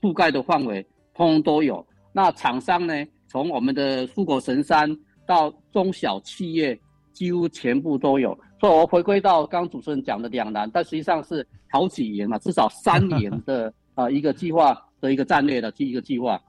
[0.00, 1.86] 覆盖的范围，通通都有。
[2.12, 2.92] 那厂商呢，
[3.28, 4.90] 从我们的富国神山
[5.24, 6.76] 到中小企业，
[7.20, 8.30] 几乎全部都有。
[8.58, 16.40] 所以我回归到刚主持人讲的两难，但实际上是好几年嘛，至少三年的 呃一个计划的一个战略的第一个计划。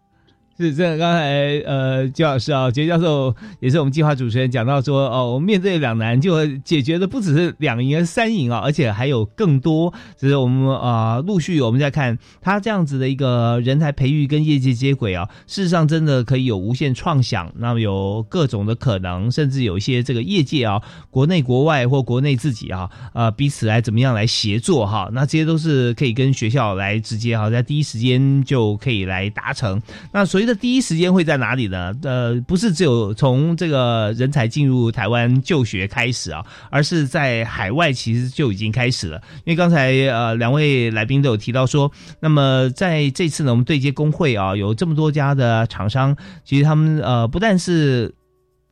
[0.57, 9.91] 是这刚才呃，焦老师啊，杰教授也是我们计划主持人讲到说哦，我们面对两难就解决的不只是两赢三赢啊，而且还有更多。
[10.17, 29.81] 只是我们啊，陆续我们在看他这样子的一个人才培育跟业界接轨啊，事实上真的可以有无限创想，那么有各种的可能，甚至有一些这个业界啊，国内国外或国内自己啊，呃，彼此来怎么样来协作哈，那这些都是可以跟学校来直接哈，在第一时间就可以来达成。
[30.11, 30.40] 那所以。
[30.41, 31.93] 觉得第一时间会在哪里呢？
[32.01, 39.21] 呃，不是只有从这个人才进入台湾就学开始啊，而是在海外其实就已经开始了。
[39.45, 48.11] 因为刚才呃两位来宾都有提到说，那么在这次呢，我们对接工会啊，有这么多家的厂商，其实他们呃不但是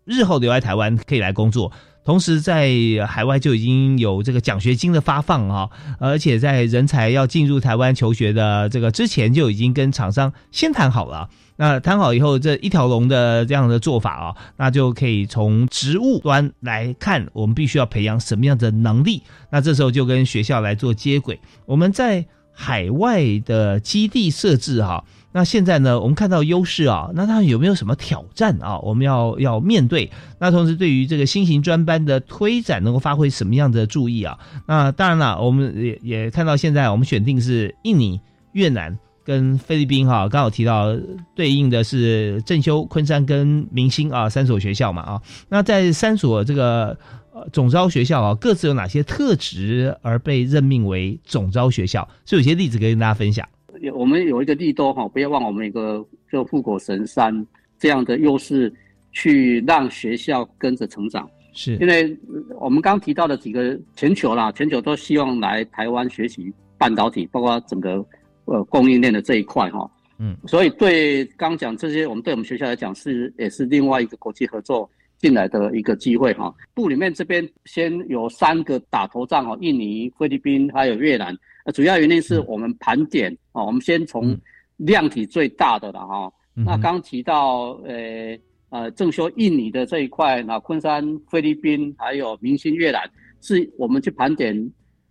[0.06, 1.72] 日后留在台湾可以来工作。
[2.04, 2.72] 同时，在
[3.08, 11.30] 海外就已经有这个奖学金的发放啊，而且在人才要进入台湾求学的这个之前，就已经跟厂商先谈好了。
[11.62, 19.22] 那谈好以后，这一条龙的这样的做法啊，那就可以从植物端来看，我们必须要培养什么样的能力。
[19.50, 21.38] 那这时候就跟学校来做接轨。
[21.66, 25.04] 我们在海外的基地设置哈。
[25.32, 26.00] 那现在呢？
[26.00, 28.80] 我们看到优势啊，那它有没有什么挑战啊？
[28.80, 30.10] 我们要要面对。
[30.40, 34.40] 那同时，对于这个新型专班的推展，能够发挥什么样的注意啊？
[34.66, 38.20] 那当然了，我们也也看到现在我们选定是印尼、
[38.54, 38.98] 越南
[39.30, 40.88] 跟菲律宾哈，刚好提到
[41.36, 45.22] 对应的是正修、昆山跟明星啊三所学校嘛啊。
[45.48, 46.98] 那在三所这个
[47.32, 52.10] 呃总招学校啊，各自有哪些特质而被任命为总招学校？
[52.26, 53.48] 是有些例子可以跟大家分享。
[53.94, 57.46] 我们有一个利多哈，不要忘我们一个就富国神山
[57.78, 58.74] 这样的优势，
[59.12, 61.30] 去让学校跟着成长。
[61.54, 62.18] 是因为
[62.60, 68.04] 我们刚提到的几个全球啦，全球都希望来台湾学习半导体，包括整个
[68.50, 69.90] 呃供应链的这一块哈。
[70.18, 76.54] 嗯，所以对刚讲这些，我们对我们学校来讲是也是另外一个国际合作进来的一个机会哈。
[76.74, 81.34] 部里面这边先有三个打头仗哦，印尼、菲律宾还有越南。
[81.74, 84.38] 主要原因是我们盘点哦，我们先从
[84.78, 86.32] 量体最大的了哈。
[86.54, 88.38] 那刚提到呃
[88.70, 93.02] 呃正修印尼的这一块，那昆山菲律宾还有明星越南，
[93.40, 94.54] 是我们去盘点，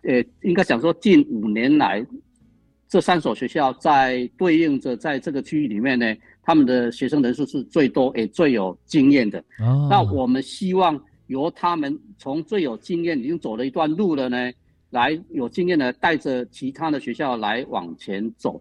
[0.02, 2.04] 呃，应该讲说近五年来
[2.88, 9.44] 这三所学校在对应着在这个区域里面呢，他们的学生人数是最多也最有经验的。
[9.90, 14.50] 那我们希望由他们从最有经验已经走了一段路了呢。
[14.90, 18.58] 来有经验的带着其他的学校来往前走，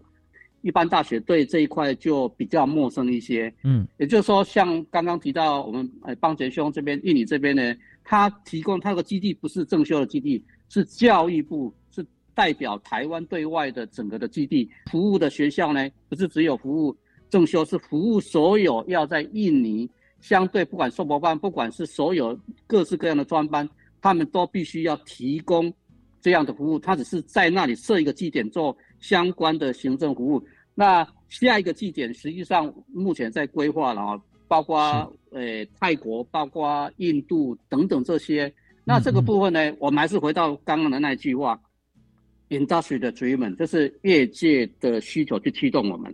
[0.62, 3.50] 一般大学对这一块就比较陌生一些。
[3.64, 7.74] 嗯，也就是说，像刚刚提到我们呃邦杰兄这边印尼这边呢，
[8.04, 12.06] 他提供他的基地不是正修的基地，是教育部是
[12.38, 16.96] 代表台湾对外的整个的基地服务的学校呢，不是只有服务
[17.32, 19.90] 正修，是服务所有要在印尼
[20.22, 23.68] 相对不管硕博班，不管是所有各式各样的专班，
[24.00, 25.74] 他们都必须要提供。
[26.20, 30.44] 这样的服务，他只是在那里设一个据点做相关的行政服务。
[30.76, 34.78] 那下一个据点实际上目前在规划了啊，包括
[35.32, 38.54] 呃泰国、包括印度等等这些。
[38.84, 41.60] 那这个部分呢，我们还是回到刚刚的那句话，
[42.50, 46.14] industry 的 driven，就是业界的需求去驱动我们。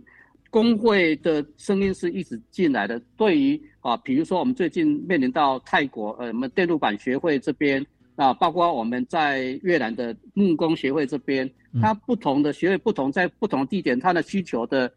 [0.50, 3.00] 工会的声音是一直进来的。
[3.16, 11.50] 对于啊，比如说我们最近面临到泰国，呃，我们电路板学会这边啊，包括我们在越南的木工协会这边，
[11.82, 14.92] 它不同的学会不同，在不同地点，它的需求的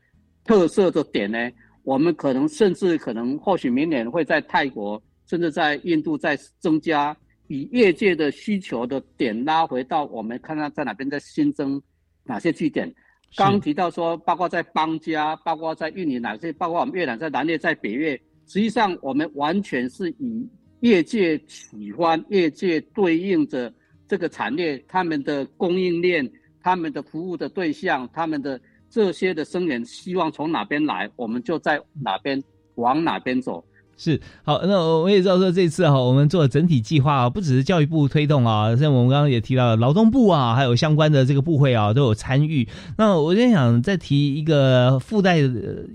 [0.45, 7.17] 特色的点呢，我们可能甚至可能或许明年会在泰国，甚至在印度再增加，
[7.47, 11.81] 以业界的需求的点拉回到我们看看在哪边在新增
[12.23, 12.93] 哪些据点。
[13.35, 20.47] 刚提到说，包括在邦加，包括在印尼，哪些，包括我们越南在南越，在北越，实际上我们完全是以
[20.79, 23.73] 业界喜欢、业界对应着
[24.07, 26.29] 这个产业，他们的供应链、
[26.61, 32.41] 他们的服务的对象、他们的这些的生源，希望从哪边来，我们就在哪边
[32.75, 33.63] 往哪边走。
[33.99, 42.67] 是好，那我也知道说这次哈，我们做整体计划啊，不只是教育部推动啊，像我们刚刚也提到劳动部啊，还有相关的这个部会啊，都有参与。
[42.97, 45.39] 那我就想再提一个附带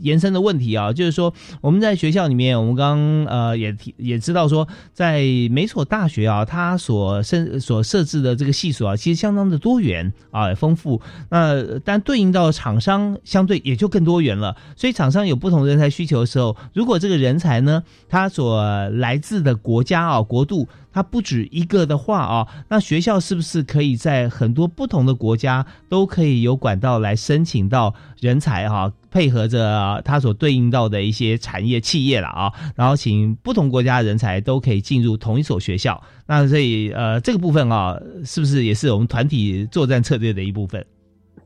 [0.00, 5.22] 延伸的问题啊，就是说我们在学校里面，我们刚呃也提也知道说，在
[5.53, 11.00] 每所大学啊，它所设所设置的这个系数啊，其实相当的多元啊，丰富。
[11.30, 14.57] 那但对应到厂商，相对也就更多元了。
[14.74, 17.84] 所以厂商有不同人才需求的时候，如果这个人才呢？
[18.09, 36.03] 他所来自的国家啊，国度，它不止一个的话啊，那学校是不是可以在很多不同的国家都可以有管道来申请到人才哈，配合着他所对应到的一些产业企业了啊，然后请不同国家的人才都可以进入同一所学校。
[36.26, 40.84] 那所以呃，这个部分啊，是不是也是我们团体作战策略的一部分？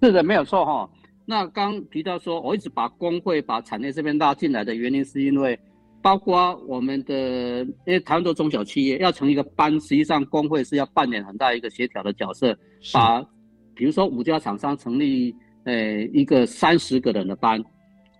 [0.02, 0.90] 是的，没有错哈。
[1.24, 5.56] 那刚提到说，我一直把工会把产业这边拉进来的原因，是因为。
[6.06, 12.56] 包括我们的，因为台湾都中小企业要成一个班，实际上工会是要扮演很大一个协调的角色。
[12.92, 13.20] 把，
[13.74, 15.34] 比如说五家厂商成立，
[15.64, 17.60] 呃，一个三十个人的班，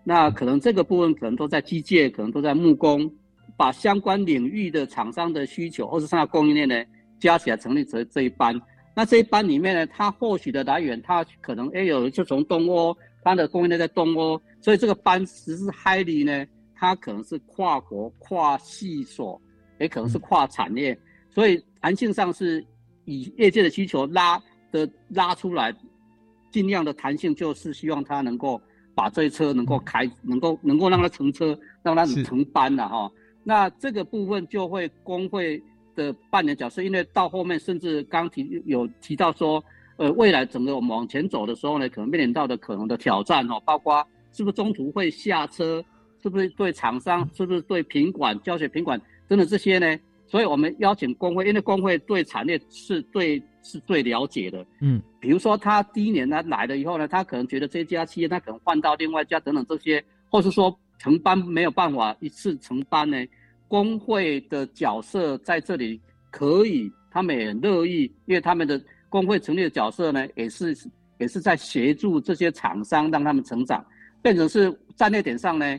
[0.03, 3.09] 那可能这个部分可能都在机械，可能都在木工，
[3.57, 6.75] 把相关领域的厂商的需求或是上下供应链呢，
[7.21, 8.61] 加起来成立这这一班。
[8.97, 16.45] 那这一班里面呢，它获取的来源，它可能哎有就从东欧，它的供应链在东欧，所以这个班实是 highly 呢。
[16.79, 19.41] 它可能是跨国、跨系所，
[19.81, 20.97] 也可能是跨产业，
[21.31, 22.63] 所以弹性上是
[23.07, 24.39] 以业界的需求拉
[24.71, 25.75] 的拉出来，
[26.51, 28.61] 尽量的弹性就是希望它能够
[28.95, 33.11] 把这车能够开，能够能够让它乘车，让它成班了哈。
[33.43, 35.63] 那这个部分就会工会
[35.95, 39.65] 的扮演角色，因为到后面甚至刚提有提到说，
[39.97, 45.83] 呃，未来整个我们往前走的时候呢，可能面临到的可能的挑战哦，包括是不是中途会下车。
[46.27, 47.29] 是不是对厂商？
[47.37, 49.97] 是不是对品管、教学品管等等这些呢？
[50.27, 54.67] 所以我们邀请工会，因为工会对产业是最是最了解的。
[54.81, 63.25] 嗯，比如说他第一年他来了以后呢，他可能觉得这家企业他可能换到另外一家等等这些，或是说承班没有办法一次承班呢，
[63.69, 66.01] 工会的角色在这里
[66.33, 70.77] 可以，他们也乐意，因为他们的工会成立的角色呢，也是
[71.19, 73.87] 也是在协助这些厂商让他们成长，
[74.21, 75.79] 变成是战略点上呢。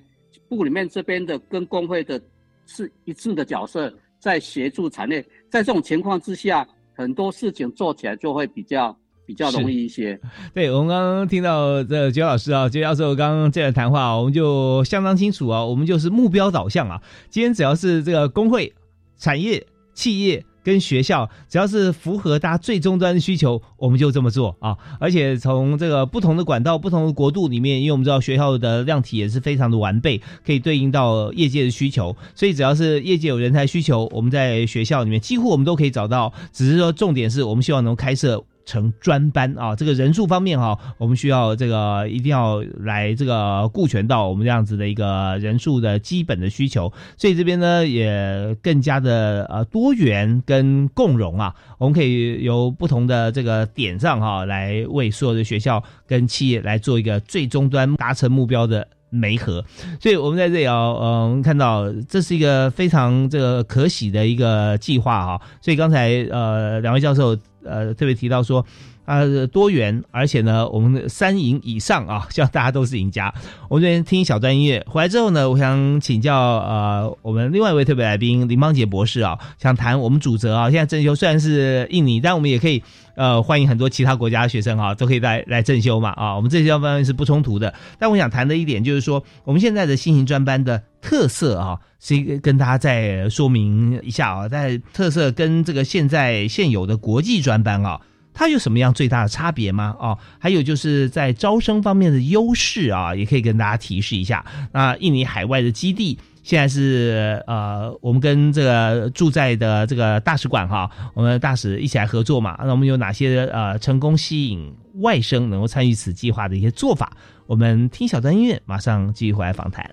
[0.49, 2.19] 部里面这边的跟工会的
[2.65, 10.19] 是一致的角色，在协助产业，在这种情况之下，很多事情做起来就会比较比较容易一些。
[10.53, 17.01] 对我们刚刚听到这杰老师啊，杰教授刚刚这样谈话，我们就相当清楚啊，我们就是目标导向啊。
[17.29, 18.73] 今天只要是这个工会、
[19.17, 20.43] 产业、企业。
[20.67, 24.75] 跟学校只要是符合大家最终端的需求，我们就这么做啊！
[24.99, 36.33] 而且从这个不同的管道、不同的国度里面，因为我们知道学校的量体也是非常的完备，可以对应到业界的需求，所以只要是业界有人才需求，我们在学校里面几乎我们都可以找到。
[36.51, 38.43] 只是说重点是我们希望能开设。
[38.67, 59.63] 成专班啊，这个人数方面哈，我们需要这个一定要来这个顾全到我们这样子的一个人数的基本的需求，所以这边呢也更加的呃多元跟共融啊，我们可以由不同的这个点上哈来为所有的学校跟企业来做一个最终端达成目标的没合，
[59.99, 67.37] 所以我们在这里啊，嗯，看到这是一个非常这个可喜的一个计划啊，所以刚才呃两位教授。
[67.69, 68.65] 呃，特别提到说，
[69.07, 69.21] 啊，
[69.53, 73.33] 多元，而且呢，我们三赢以上啊， 希望大家都是赢家。
[73.69, 82.83] 我们这边听小段音乐，回来之后呢，我想请教呃，我们另外一位特别来宾林邦杰博士啊，想谈我们主责啊，现在正修虽然是印尼，但我们也可以
[83.15, 87.73] 呃欢迎很多其他国家的学生啊，都可以来来正修嘛啊，我们这些方面是不冲突的。
[87.97, 91.79] 但我想谈的一点就是说，我们现在的新型专班的特色啊。
[91.99, 97.99] 是跟大家再说明一下啊，在特色跟这个现在现有的国际专班啊，
[98.37, 99.95] 它有什么样最大的差别吗？
[99.99, 104.45] 哦，还有就是在招生方面的优势啊，也可以跟大家提示一下。
[104.71, 112.55] 那印尼海外的基地现在是呃，我们跟这个驻在的这个大使馆哈，我们大使一起来合作嘛。
[112.63, 117.11] 那我们有哪些呃成功吸引外生能够参与此计划的一些做法？
[117.47, 119.89] 我们听小段音乐，马上继续回来访谈。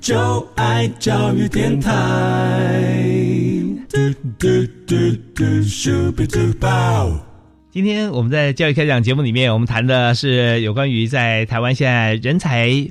[0.00, 1.92] 就爱教育电台。
[7.70, 12.90] 今天我们在教育开讲节目里面，我们谈的是有关于在台湾现在人才。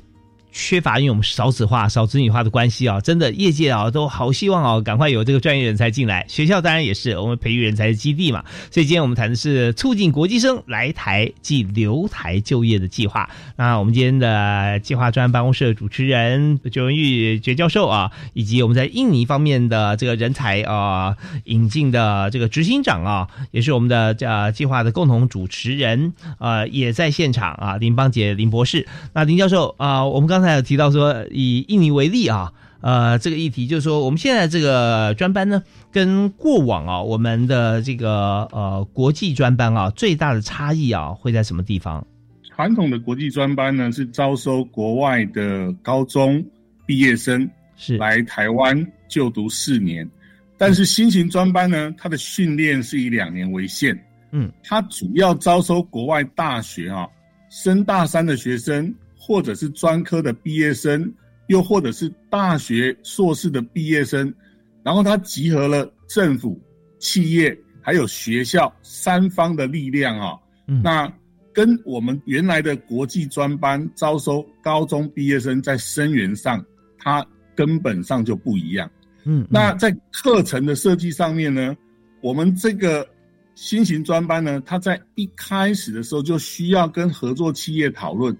[0.51, 6.25] 缺乏，因为我们少子化、少子女化的关系啊，真的业界啊都好希望啊，赶快有这个专业人才进来。
[6.27, 8.43] 学校当然也是我们培育人才的基地嘛。
[8.71, 13.29] 所以今天我们谈的是促进国际生来台及留台就业的计划。
[13.55, 28.87] 那我们今天的计划专案办公室的主持人九文玉绝教授啊，以及我们在印尼方面的这个人才啊引进的这个执行长啊，也是我们的呃计划的共同主持人啊，也在现场啊，林邦杰林博士。
[29.13, 30.38] 那林教授啊，我们刚。
[30.39, 35.61] 刚才有提到说，以印尼为例啊，呃，这个议题就是说，我们现在这个专班呢，
[35.91, 42.07] 跟过往啊，我们的这个呃国际专班啊，最大的差异啊，会在什么地方？
[42.55, 46.41] 传统的国际专班呢，是招收国外的高中
[46.85, 50.09] 毕业生是来台湾就读四年，
[50.57, 53.93] 但是新型专班呢，它的训练是以两年为限，
[54.31, 57.05] 嗯，它主要招收国外大学啊，
[57.49, 58.95] 升大三的学生。
[59.29, 61.13] 或者是专科的毕业生，
[61.49, 64.33] 又或者是大学硕士的毕业生，
[64.81, 66.59] 然后他集合了政府、
[66.97, 70.33] 企业还有学校三方的力量啊，
[70.65, 71.07] 那
[71.53, 76.65] 跟我们原来的国际专班招收高中毕业生在生源上，
[76.97, 77.23] 它
[77.53, 78.89] 根本上就不一样。
[79.25, 81.77] 嗯，那在课程的设计上面呢，
[82.21, 83.07] 我们这个
[83.53, 88.35] 新型专班呢，它在一开始的时候就需要跟合作企业讨论。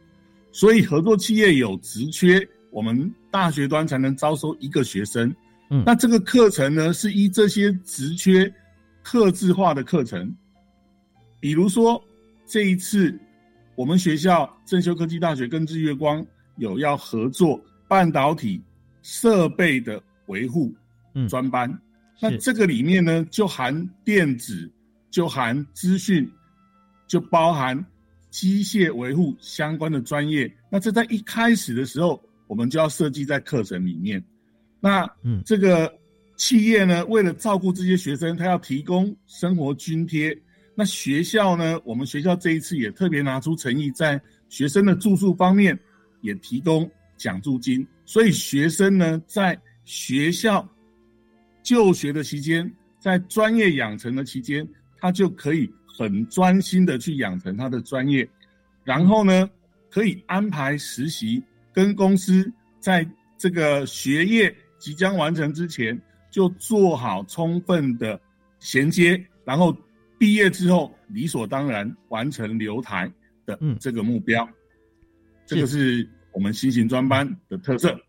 [0.52, 5.34] 所以合作企业有职缺，我们大学端才能招收一个学生。
[5.70, 8.52] 嗯，那这个课程呢，是依这些职缺，
[9.04, 10.36] 刻制化的课程。
[11.40, 12.04] 比如说
[12.46, 13.18] 这一次，
[13.76, 16.26] 我们学校正修科技大学跟日月光
[16.58, 18.62] 有要合作半导体
[19.04, 20.74] 设备的维护
[21.30, 21.72] 专班。
[22.20, 24.70] 那这个里面呢，就含电子，
[25.12, 26.30] 就含资讯，
[27.08, 27.86] 就包含。
[28.30, 34.24] 机械维护相关的专业，那这在一开始的时候，我们就要设计在课程里面。
[34.80, 35.92] 那嗯，这个
[36.38, 40.38] 企业呢，为了照顾这些学生，他要提供生活津贴。
[40.76, 45.78] 那学校呢，我们学校这一次也特别拿出诚意，在学生的住宿方面
[46.22, 47.86] 也提供奖助金。
[48.06, 50.66] 所以学生呢，在学校
[51.64, 54.66] 就学的期间，在专业养成的期间，
[55.00, 55.70] 他就可以。
[56.00, 58.26] 很专心的去养成他的专业，
[58.86, 59.50] 然后呢，
[59.90, 61.44] 可以安排实习，
[61.74, 63.06] 跟公司在
[63.38, 66.00] 这个学业即将完成之前
[66.32, 68.18] 就做好充分的
[68.60, 69.76] 衔接，然后
[70.18, 73.12] 毕业之后理所当然完成留台
[73.46, 74.48] 的这个目标。
[75.46, 78.00] 这个是我们新型专班的特色。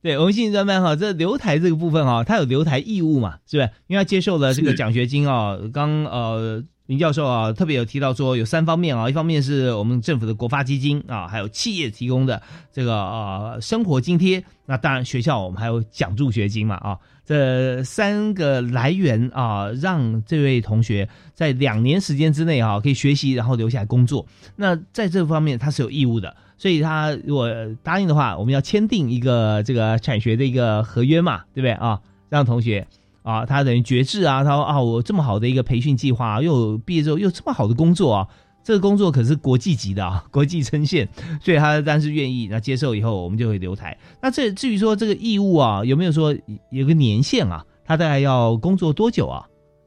[0.00, 3.70] 对，我们新型专班哈，这留台这个部分哈，它有留台义务嘛，是不是？
[3.86, 6.64] 因为他接受了这个奖学金啊，刚呃。
[6.86, 24.26] 林教授啊，特别有提到说有三方面啊，一方面是我们政府的国发基金啊，还有企业提供的这个呃生活津贴，那当然学校我们还有奖助学金嘛啊，这三个来源啊，让这位同学在两年时间之内啊可以学习，然后留下来工作。
[24.56, 27.48] 那在这方面他是有义务的，所以他如果
[27.82, 31.98] 答应的话，我们要签订一个这个产学的一个合约嘛，对不对啊？
[32.28, 32.86] 让同学。
[33.24, 38.28] 啊，他等于觉志啊，他说啊，我这么好的一个培训计划，又毕业之后又这么好的工作啊，
[38.62, 41.08] 这个工作可是国际级的啊，国际称线，
[41.40, 43.96] 所以他当然是愿意，那接受以后我们就会留台。
[44.20, 46.36] 那这至于说这个义务啊，有没有说
[46.70, 47.64] 有个年限啊？
[47.82, 49.42] 他大概要工作多久啊？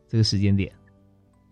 [0.09, 0.71] 这个时间点？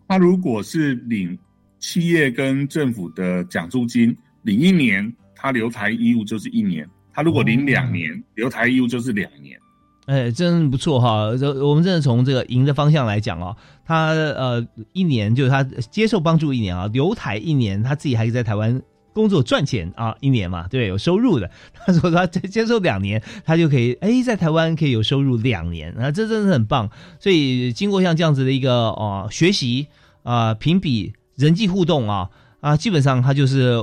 [0.07, 1.38] 他如果是领
[1.79, 6.83] 企业跟政府的奖助金，领一年，他留台义务就是一年；
[7.13, 9.59] 他如果领两年，留台义务就是两年。
[10.06, 11.36] 哎，真不错哈！
[11.36, 18.80] 这我们真的从这个赢的方向来讲哦，他呃一年就是他接受帮助一年啊，留台一年，他自己还可以在台湾
[19.14, 21.49] 工作赚钱啊，一年嘛，对，有收入的。
[21.74, 26.89] 他说他接受两年，他就可以哎在台湾可以有收入两年啊，这真的是很棒。
[27.20, 29.88] 所以经过像这样子的一个哦学习
[30.22, 32.30] 啊，评比人际互动啊
[32.60, 33.78] 啊，基本上他就是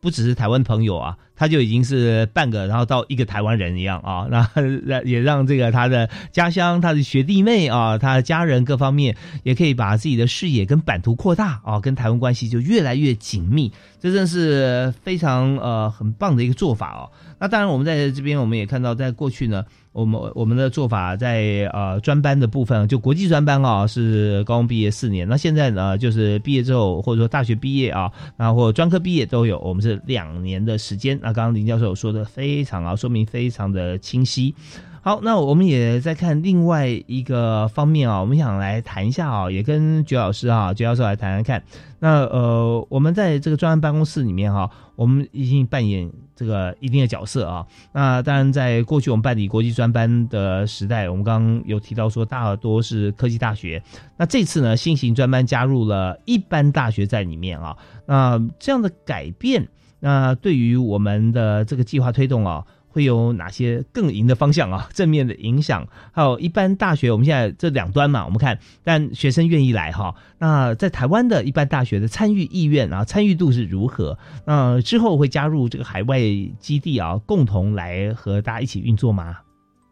[0.00, 4.26] 不只是台湾朋友啊，他就已经是半个，然后到一个台湾人一样啊。
[4.84, 13.72] 那也让这个他的家乡、他的学弟妹啊、他的家人各方面，也可以把自己的视野跟版图扩大啊，跟台湾关系就越来越紧密。
[14.00, 17.10] 这真是非常呃很棒的一个做法哦。
[17.38, 19.64] 那当然，我们在这边我们也看到，在过去呢。
[19.98, 25.26] 我们我们的做法在呃专班的部分，就国际专班啊，是高中毕业四年。
[25.28, 31.18] 那现在呢，就是毕业之后或者说大学毕业啊，然后专科毕业都有，我们是两年的时间。
[31.20, 34.54] 那刚刚林教授说的非常啊，说明非常的清晰。
[35.00, 41.62] 好，那我们也在看另外一个方面啊，我们想来谈一下啊，也跟觉老师啊，觉教授来谈谈看。
[41.98, 47.66] 那呃，我们在这个专案办公室里面哈，我们已经扮演这个一定的角色啊。
[47.92, 53.82] 那当然，在过去我们办理国际专班的时代，我们刚刚有提到说，大多是科技大学。
[54.16, 57.76] 那这次呢，新型专班加入了一般大学在里面啊。
[58.06, 59.66] 那这样的改变，
[59.98, 62.64] 那对于我们的这个计划推动啊。
[62.88, 64.88] 会有哪些更赢的方向啊？
[64.94, 70.14] 正面的影响，还有一般大学，我们现在这两端嘛，我们看，但学生愿意来哈。
[70.38, 74.18] 那在台湾的一般大学的参与意愿啊，参与度是如何？
[74.46, 76.18] 那之后会加入这个海外
[76.58, 79.38] 基地啊，共同来和大家一起运作吗？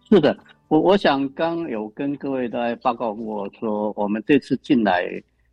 [0.08, 0.36] 是的，
[0.68, 5.04] 我我想刚有跟各位在报告过，说我们这次进来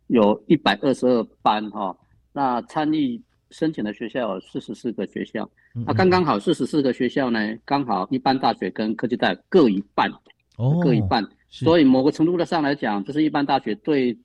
[0.06, 1.96] 有一百二十二班哈，
[2.32, 3.20] 那参与。
[3.54, 5.48] 申请的学校有四十四个学校，
[5.86, 10.10] 那刚刚好四十四个学校呢，刚好一般大学跟科技大各一半，
[10.56, 11.24] 哦，各一半。
[11.48, 14.18] 所以某个程度的上来讲，就是一般大学对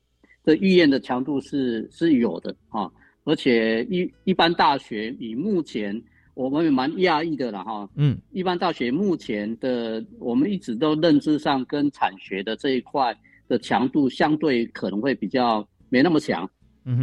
[0.43, 2.89] 的意愿的强度是是有的啊。
[3.23, 6.01] 而且一一般大学以目前
[6.33, 13.15] 我们也蛮讶异的了哈，嗯，一般大学目前的我们一直都认知上跟产学的这一块
[13.47, 16.49] 的强度相对可能会比较没那么强。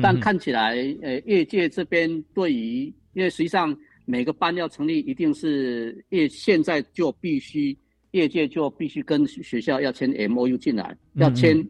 [0.02, 7.76] 但看起来，呃，业界这边对于，因为实际上每个班要成立，一定是业现在就必须，
[8.10, 11.64] 业界就必须跟学校要签 M O U 进来，要签，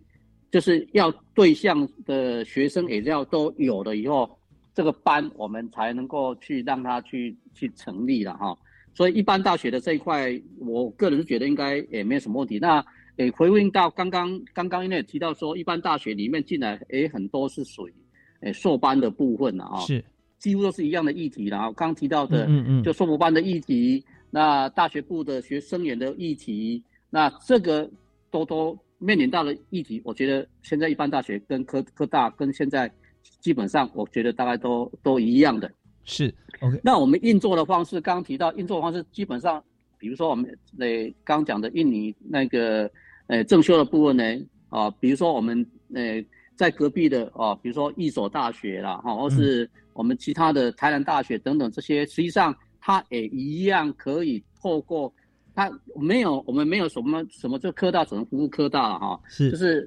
[0.50, 4.38] 就是要对象的学生也要都有了以后，
[4.74, 8.56] 这个班我们才能够去让他去去成立了哈。
[8.94, 12.58] 所以一般大学的这一块，我个人是觉得应该也没有什么问题。
[12.58, 12.82] 那
[13.16, 17.94] 诶，回应到刚刚刚刚因为提到说，一般大学里面进来，诶，很多是属于。
[18.40, 20.04] 诶，硕班的部分了啊，是
[20.38, 21.72] 几乎都是一样的议题了啊。
[21.72, 27.90] 刚提到的，嗯嗯，就硕博班的议题，那大学部的学生员的议题，那这个
[28.30, 30.02] 多多面临到的议题。
[30.04, 32.92] 我觉得现在一般大学跟科科大跟现在
[33.40, 35.72] 基本上，我觉得大概都都一样的。
[36.04, 36.78] 是，OK。
[36.84, 39.64] 那我们运作的方式，刚刚提到运作方式，基本上，
[39.98, 40.46] 比如说我们
[40.78, 42.88] 诶刚讲的印尼那个
[43.28, 44.24] 诶正修的部分呢，
[44.68, 45.64] 啊，比如说我们
[45.94, 46.26] 诶。
[46.56, 55.12] 在隔壁的啊，比如说一所大学啦，哈，或是我们其他的台南大学等等这些，实际上它也一样可以透过
[55.54, 59.86] 它没有我们没有什么什么，就科大只能服务科大了哈，是就是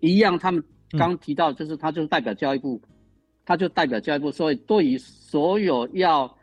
[0.00, 0.38] 一样。
[0.38, 2.80] 他们刚提到就是它就是代表教育部，
[3.44, 6.37] 它就代表教育部，所以对于所有要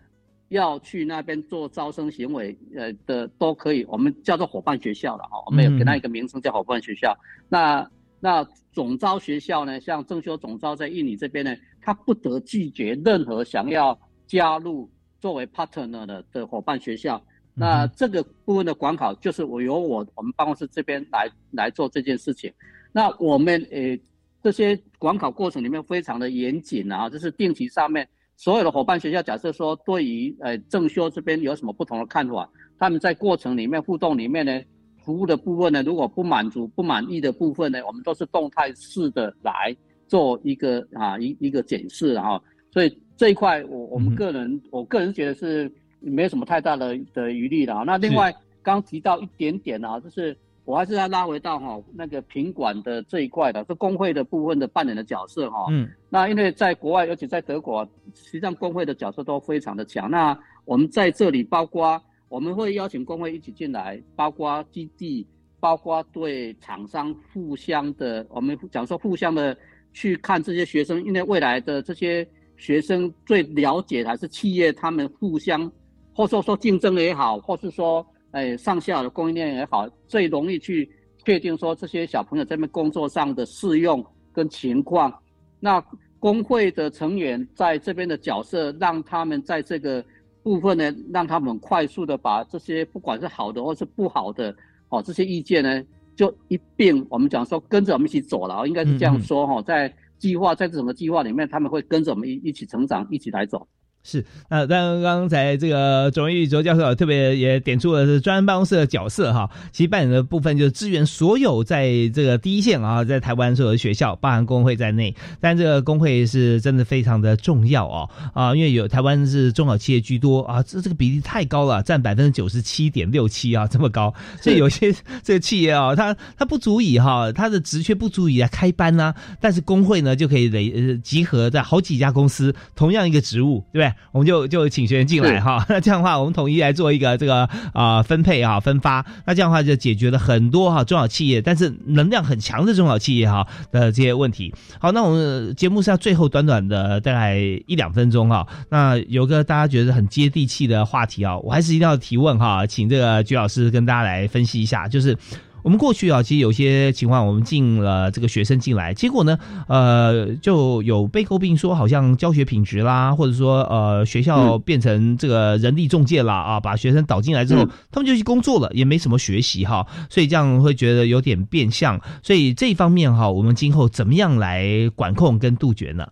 [0.50, 7.18] 要去那边做招生行为呃的都可以，我们叫做伙伴学校了哈，我们有给它一个名称叫伙伴学校。
[7.50, 7.90] 那
[8.20, 14.90] 那总招学校呢，像正修总招在印尼这边呢，他不得拒绝任何想要加入
[15.20, 17.22] 作为 partner 的的伙伴学校。
[17.54, 22.52] 那这个部分的管考就是我由我我们办公室这边来来做这件事情。
[22.92, 23.98] 那我们呃
[24.44, 34.62] 这些管考过程里面非常的严谨啊，就是定期上面所有的伙伴学校，假设说对于呃正修这边有什么不同的看法，他们在过程里面互动里面呢。
[35.06, 39.72] 服务的部分呢，如果不满足、不满意的部分呢，我们都是动态式的来
[40.08, 47.84] 做一个啊一一个检视啊，所以这一块我我们个人我个人觉得是没有什么太大的的余力的啊。
[47.86, 48.34] 那另外
[48.64, 50.36] 刚提到一点点啊，就是
[50.66, 55.68] 我还是要拉回到哈那个品管的这一块的，这工会的部分的扮演的角色哈。
[55.70, 55.90] 嗯。
[56.10, 60.12] 那因为在国外，尤其在德国，实际上工会的角色都非常的强。
[60.12, 62.02] 那我们在这里包括。
[62.28, 65.26] 我们会邀请工会一起进来，包括基地，
[65.60, 69.56] 包括对厂商互相的，我们讲说互相的
[69.94, 75.72] 去看这些学生，因为未来的这些学生最了解还是企业，他们互相，
[76.16, 78.06] 或者说竞争也好，或是说，
[78.36, 80.90] 哎，上下的供应链也好，最容易去
[81.24, 85.12] 确定说这些小朋友这边工作上的适用跟情况。
[85.60, 85.82] 那
[86.20, 90.04] 工会的成员在这边的角色，让他们在这个。
[90.46, 94.56] 部分呢，让他们快速的把这些不管是好的或是不好的，
[94.90, 95.84] 哦，这些意见呢，
[96.16, 103.68] 就一并我们讲说跟着我们一起走了，应该是这样说哈，在计划在整个计划里面，他们会跟着我们一一起成长，一起来走。
[104.08, 124.94] 是，那当刚才这个卓玉卓教授特别也点出了是专案办公室的角色哈，其实扮演的部分就是支援所有在这个第一线啊，在台湾所有的学校，包含工会在内，但这个工会是真的非常的重要哦啊，因为有台湾是中小企业居多啊，这这个比例太高了，占百分之九十七点六七啊，这么高，所以有些
[125.24, 133.95] 这个企业啊，它它不足以哈，它的职缺不足以来开班呐，但是工会呢就可以累呃集合在好几家公司同样一个职务，对不对？
[134.12, 144.54] 我们就就请学员进来哈， 那这样的话，我们统一来做一个这个啊分配啊分发，那这样的话就解决了很多哈中小企业，但是能量很强的中小企业哈的这些问题。
[144.80, 147.38] 好，那我们节目是要最后短短的大概
[147.68, 155.18] 一两分钟哈，那有个大家觉得很接地气的话题啊，我还是一定要提问哈，请这个鞠老师跟大家来分析一下，就是。
[155.66, 159.36] 我们过去啊，其实有些情况，我们进了这个学生进来，结果呢，
[159.68, 176.06] 呃，就有被诟病说好像教学品质啦，或者说呃学校变成这个人力中介啦啊，把学生导进来之后，他们就去工作了，也没什么学习哈，所以这样会觉得有点变相，所以这一方面哈，我们今后怎么样来管控跟杜绝呢？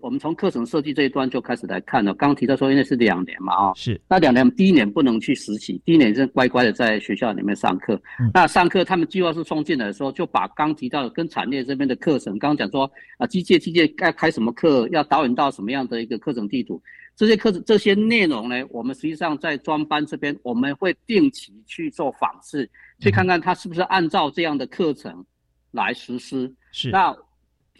[0.00, 2.14] 我们从课程设计这一端就开始来看了。
[2.14, 8.00] 刚刚提到说，因为是两年嘛，啊，是那两年，第一年不能去实习，第一年是乖乖的在学校里面上课。
[8.32, 16.80] 那上课，他们计划是送进来的时候，就把刚提到的跟产业这边的课程，刚刚讲说啊，机械机械该开什么课，要导引到什么样的一个课程地图，
[17.16, 22.70] 这些课程这些内容呢，我们实际上在专班这边，我们会定期去做访视，
[23.00, 25.24] 去看看他是不是按照这样的课程
[25.72, 26.54] 来实施。
[26.70, 27.12] 是那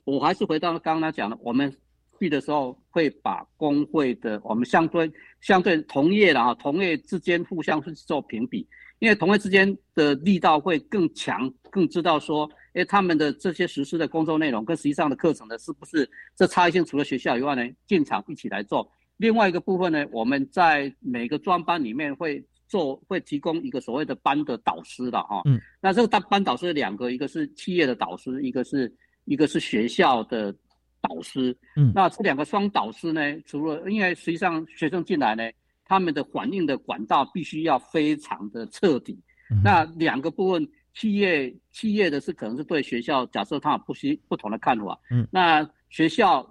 [0.04, 1.72] 我还是回到刚刚讲的，我们。
[2.18, 5.10] 去的时候会把工会的我们相对
[5.40, 8.66] 相对同业的啊同业之间互相去做评比，
[8.98, 16.84] 因为同业之间的力道会更强，更知道说，哎，他们的这些实施的工作内容跟实际上的课程呢，是不是这差异性？
[16.84, 18.90] 除了学校以外呢，进场一起来做。
[19.16, 25.42] 另外一个部分呢，我们在每个专班里面会做，会提供一个所谓的班的导师的哈。
[25.44, 25.60] 嗯。
[25.80, 28.92] 那这个班班导师两个，一个是企业的导师，一个是
[29.24, 30.52] 一个是学校的。
[31.00, 33.20] 导师，嗯，那这两个双导师呢？
[33.46, 35.42] 除了因为实际上学生进来呢，
[35.84, 39.18] 他们的反应的管道必须要非常的彻底。
[39.62, 46.44] 那两个部分，企业企业的是可能是对学校，假设他有不需不同的看法，嗯，那学校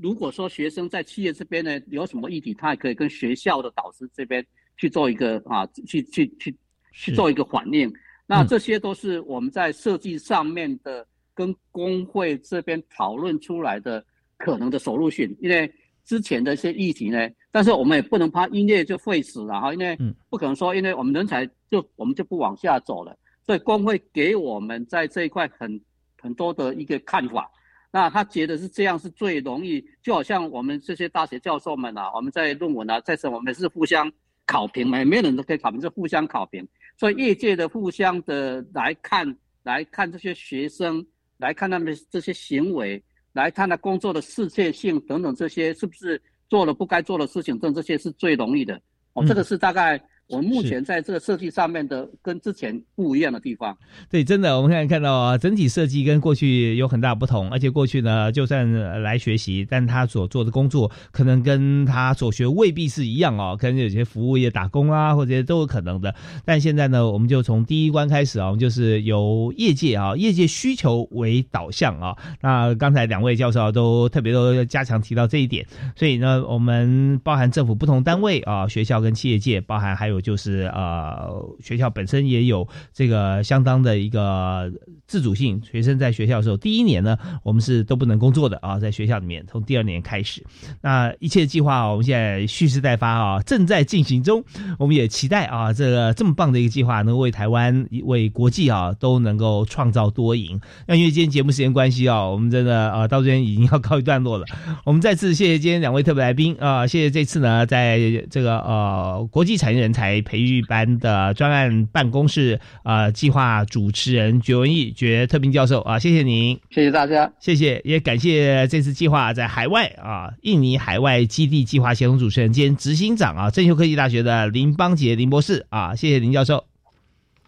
[0.00, 4.44] 如果说学生在企业这边呢有什么议题，他也可以跟学校的导师这边
[4.76, 6.56] 去做一个啊，去去去
[6.92, 7.92] 去做一个反应。
[8.26, 11.06] 那这些都是我们在设计上面的。
[11.40, 14.04] 跟工会这边讨论出来的
[14.36, 15.72] 可能的收入性，因为
[16.04, 19.96] 之前的一些议题呢，但是我们也不能怕音乐就废死了哈，因为
[20.28, 23.16] 不可能说，因为我们人才就我们就不往下走了，
[23.46, 25.80] 所以工会给我们在这一块很
[26.20, 27.50] 很多的一个看法，
[27.90, 34.12] 那他觉得是这样是最容易，就好像我们这些大学教授们啊，我们在论文啊，在什我们是互相
[34.44, 36.68] 考评嘛，没有人都可以考评，是互相考评，
[36.98, 41.06] 所以业界的互相的来看来看这些学生。
[41.40, 47.58] 来看他们的这些行为，来看他工作的适切性等等，这些是不是做了不该做的事情？
[47.58, 48.80] 等这些是最容易的。
[49.14, 50.00] 哦，这个是大概。
[50.30, 53.76] 我们目前在这个设计上面的跟之前不一样的地方，
[54.08, 58.72] 对，真的，我们现在看到啊，整体设计跟过去有很大不同，而且过去呢，就算
[59.02, 66.14] 来学习，但他所做的工作可能跟他所学未必是一样哦，可能有些服务业打工啊，或者都有可能的。
[66.44, 72.16] 但现在呢，我们就从第一关开始啊，我们就是由业界啊，业界需求为导向啊。
[72.40, 75.66] 那刚才两位教授都特别都加强提到这一点，
[75.96, 80.19] 所以呢，我们包含政府不同单位啊，学校跟企业界，包含还有。
[80.20, 84.70] 就是呃，学校本身也有这个相当的一个
[85.06, 85.60] 自主性。
[85.62, 89.44] 学生在学校的时候，第一年呢，我们是都不能工作的啊，在学校里面。
[89.48, 90.44] 从第二年开始，
[90.80, 94.44] 那一切计划我们现在蓄势待发啊，正在进行中。
[94.78, 100.60] 我们也期待啊，这个这么棒的一个计划，能为台湾、为国际啊，都能够创造多赢。
[100.86, 104.44] 那因为今天节目时间关系啊，我们真的啊，到这边已经要告一段落了。
[104.84, 107.98] 我们再次谢谢今天两位特别来宾啊，谢谢这次呢，在
[108.30, 110.09] 这个呃国际产业人才。
[110.22, 126.64] 培育班的专案办公室啊，计划主持人绝文义绝特聘教授啊，谢谢您，谢谢大家，谢谢，也感谢这次计划在海外啊，印尼海外基地计划协同主持人兼执行长啊，正修科技大学的林邦杰林博士啊，谢谢林教授。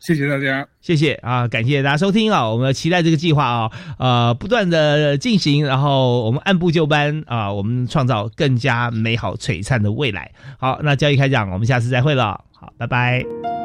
[0.04, 10.32] 谢谢大家，谢谢啊，感谢大家收听啊，我们期待这个计划啊，呃，不断的进行，然后我们按部就班啊，我们创造更加美好璀璨的未来。
[10.58, 13.61] 好，那交易开讲，我们下次再会了，好，拜拜。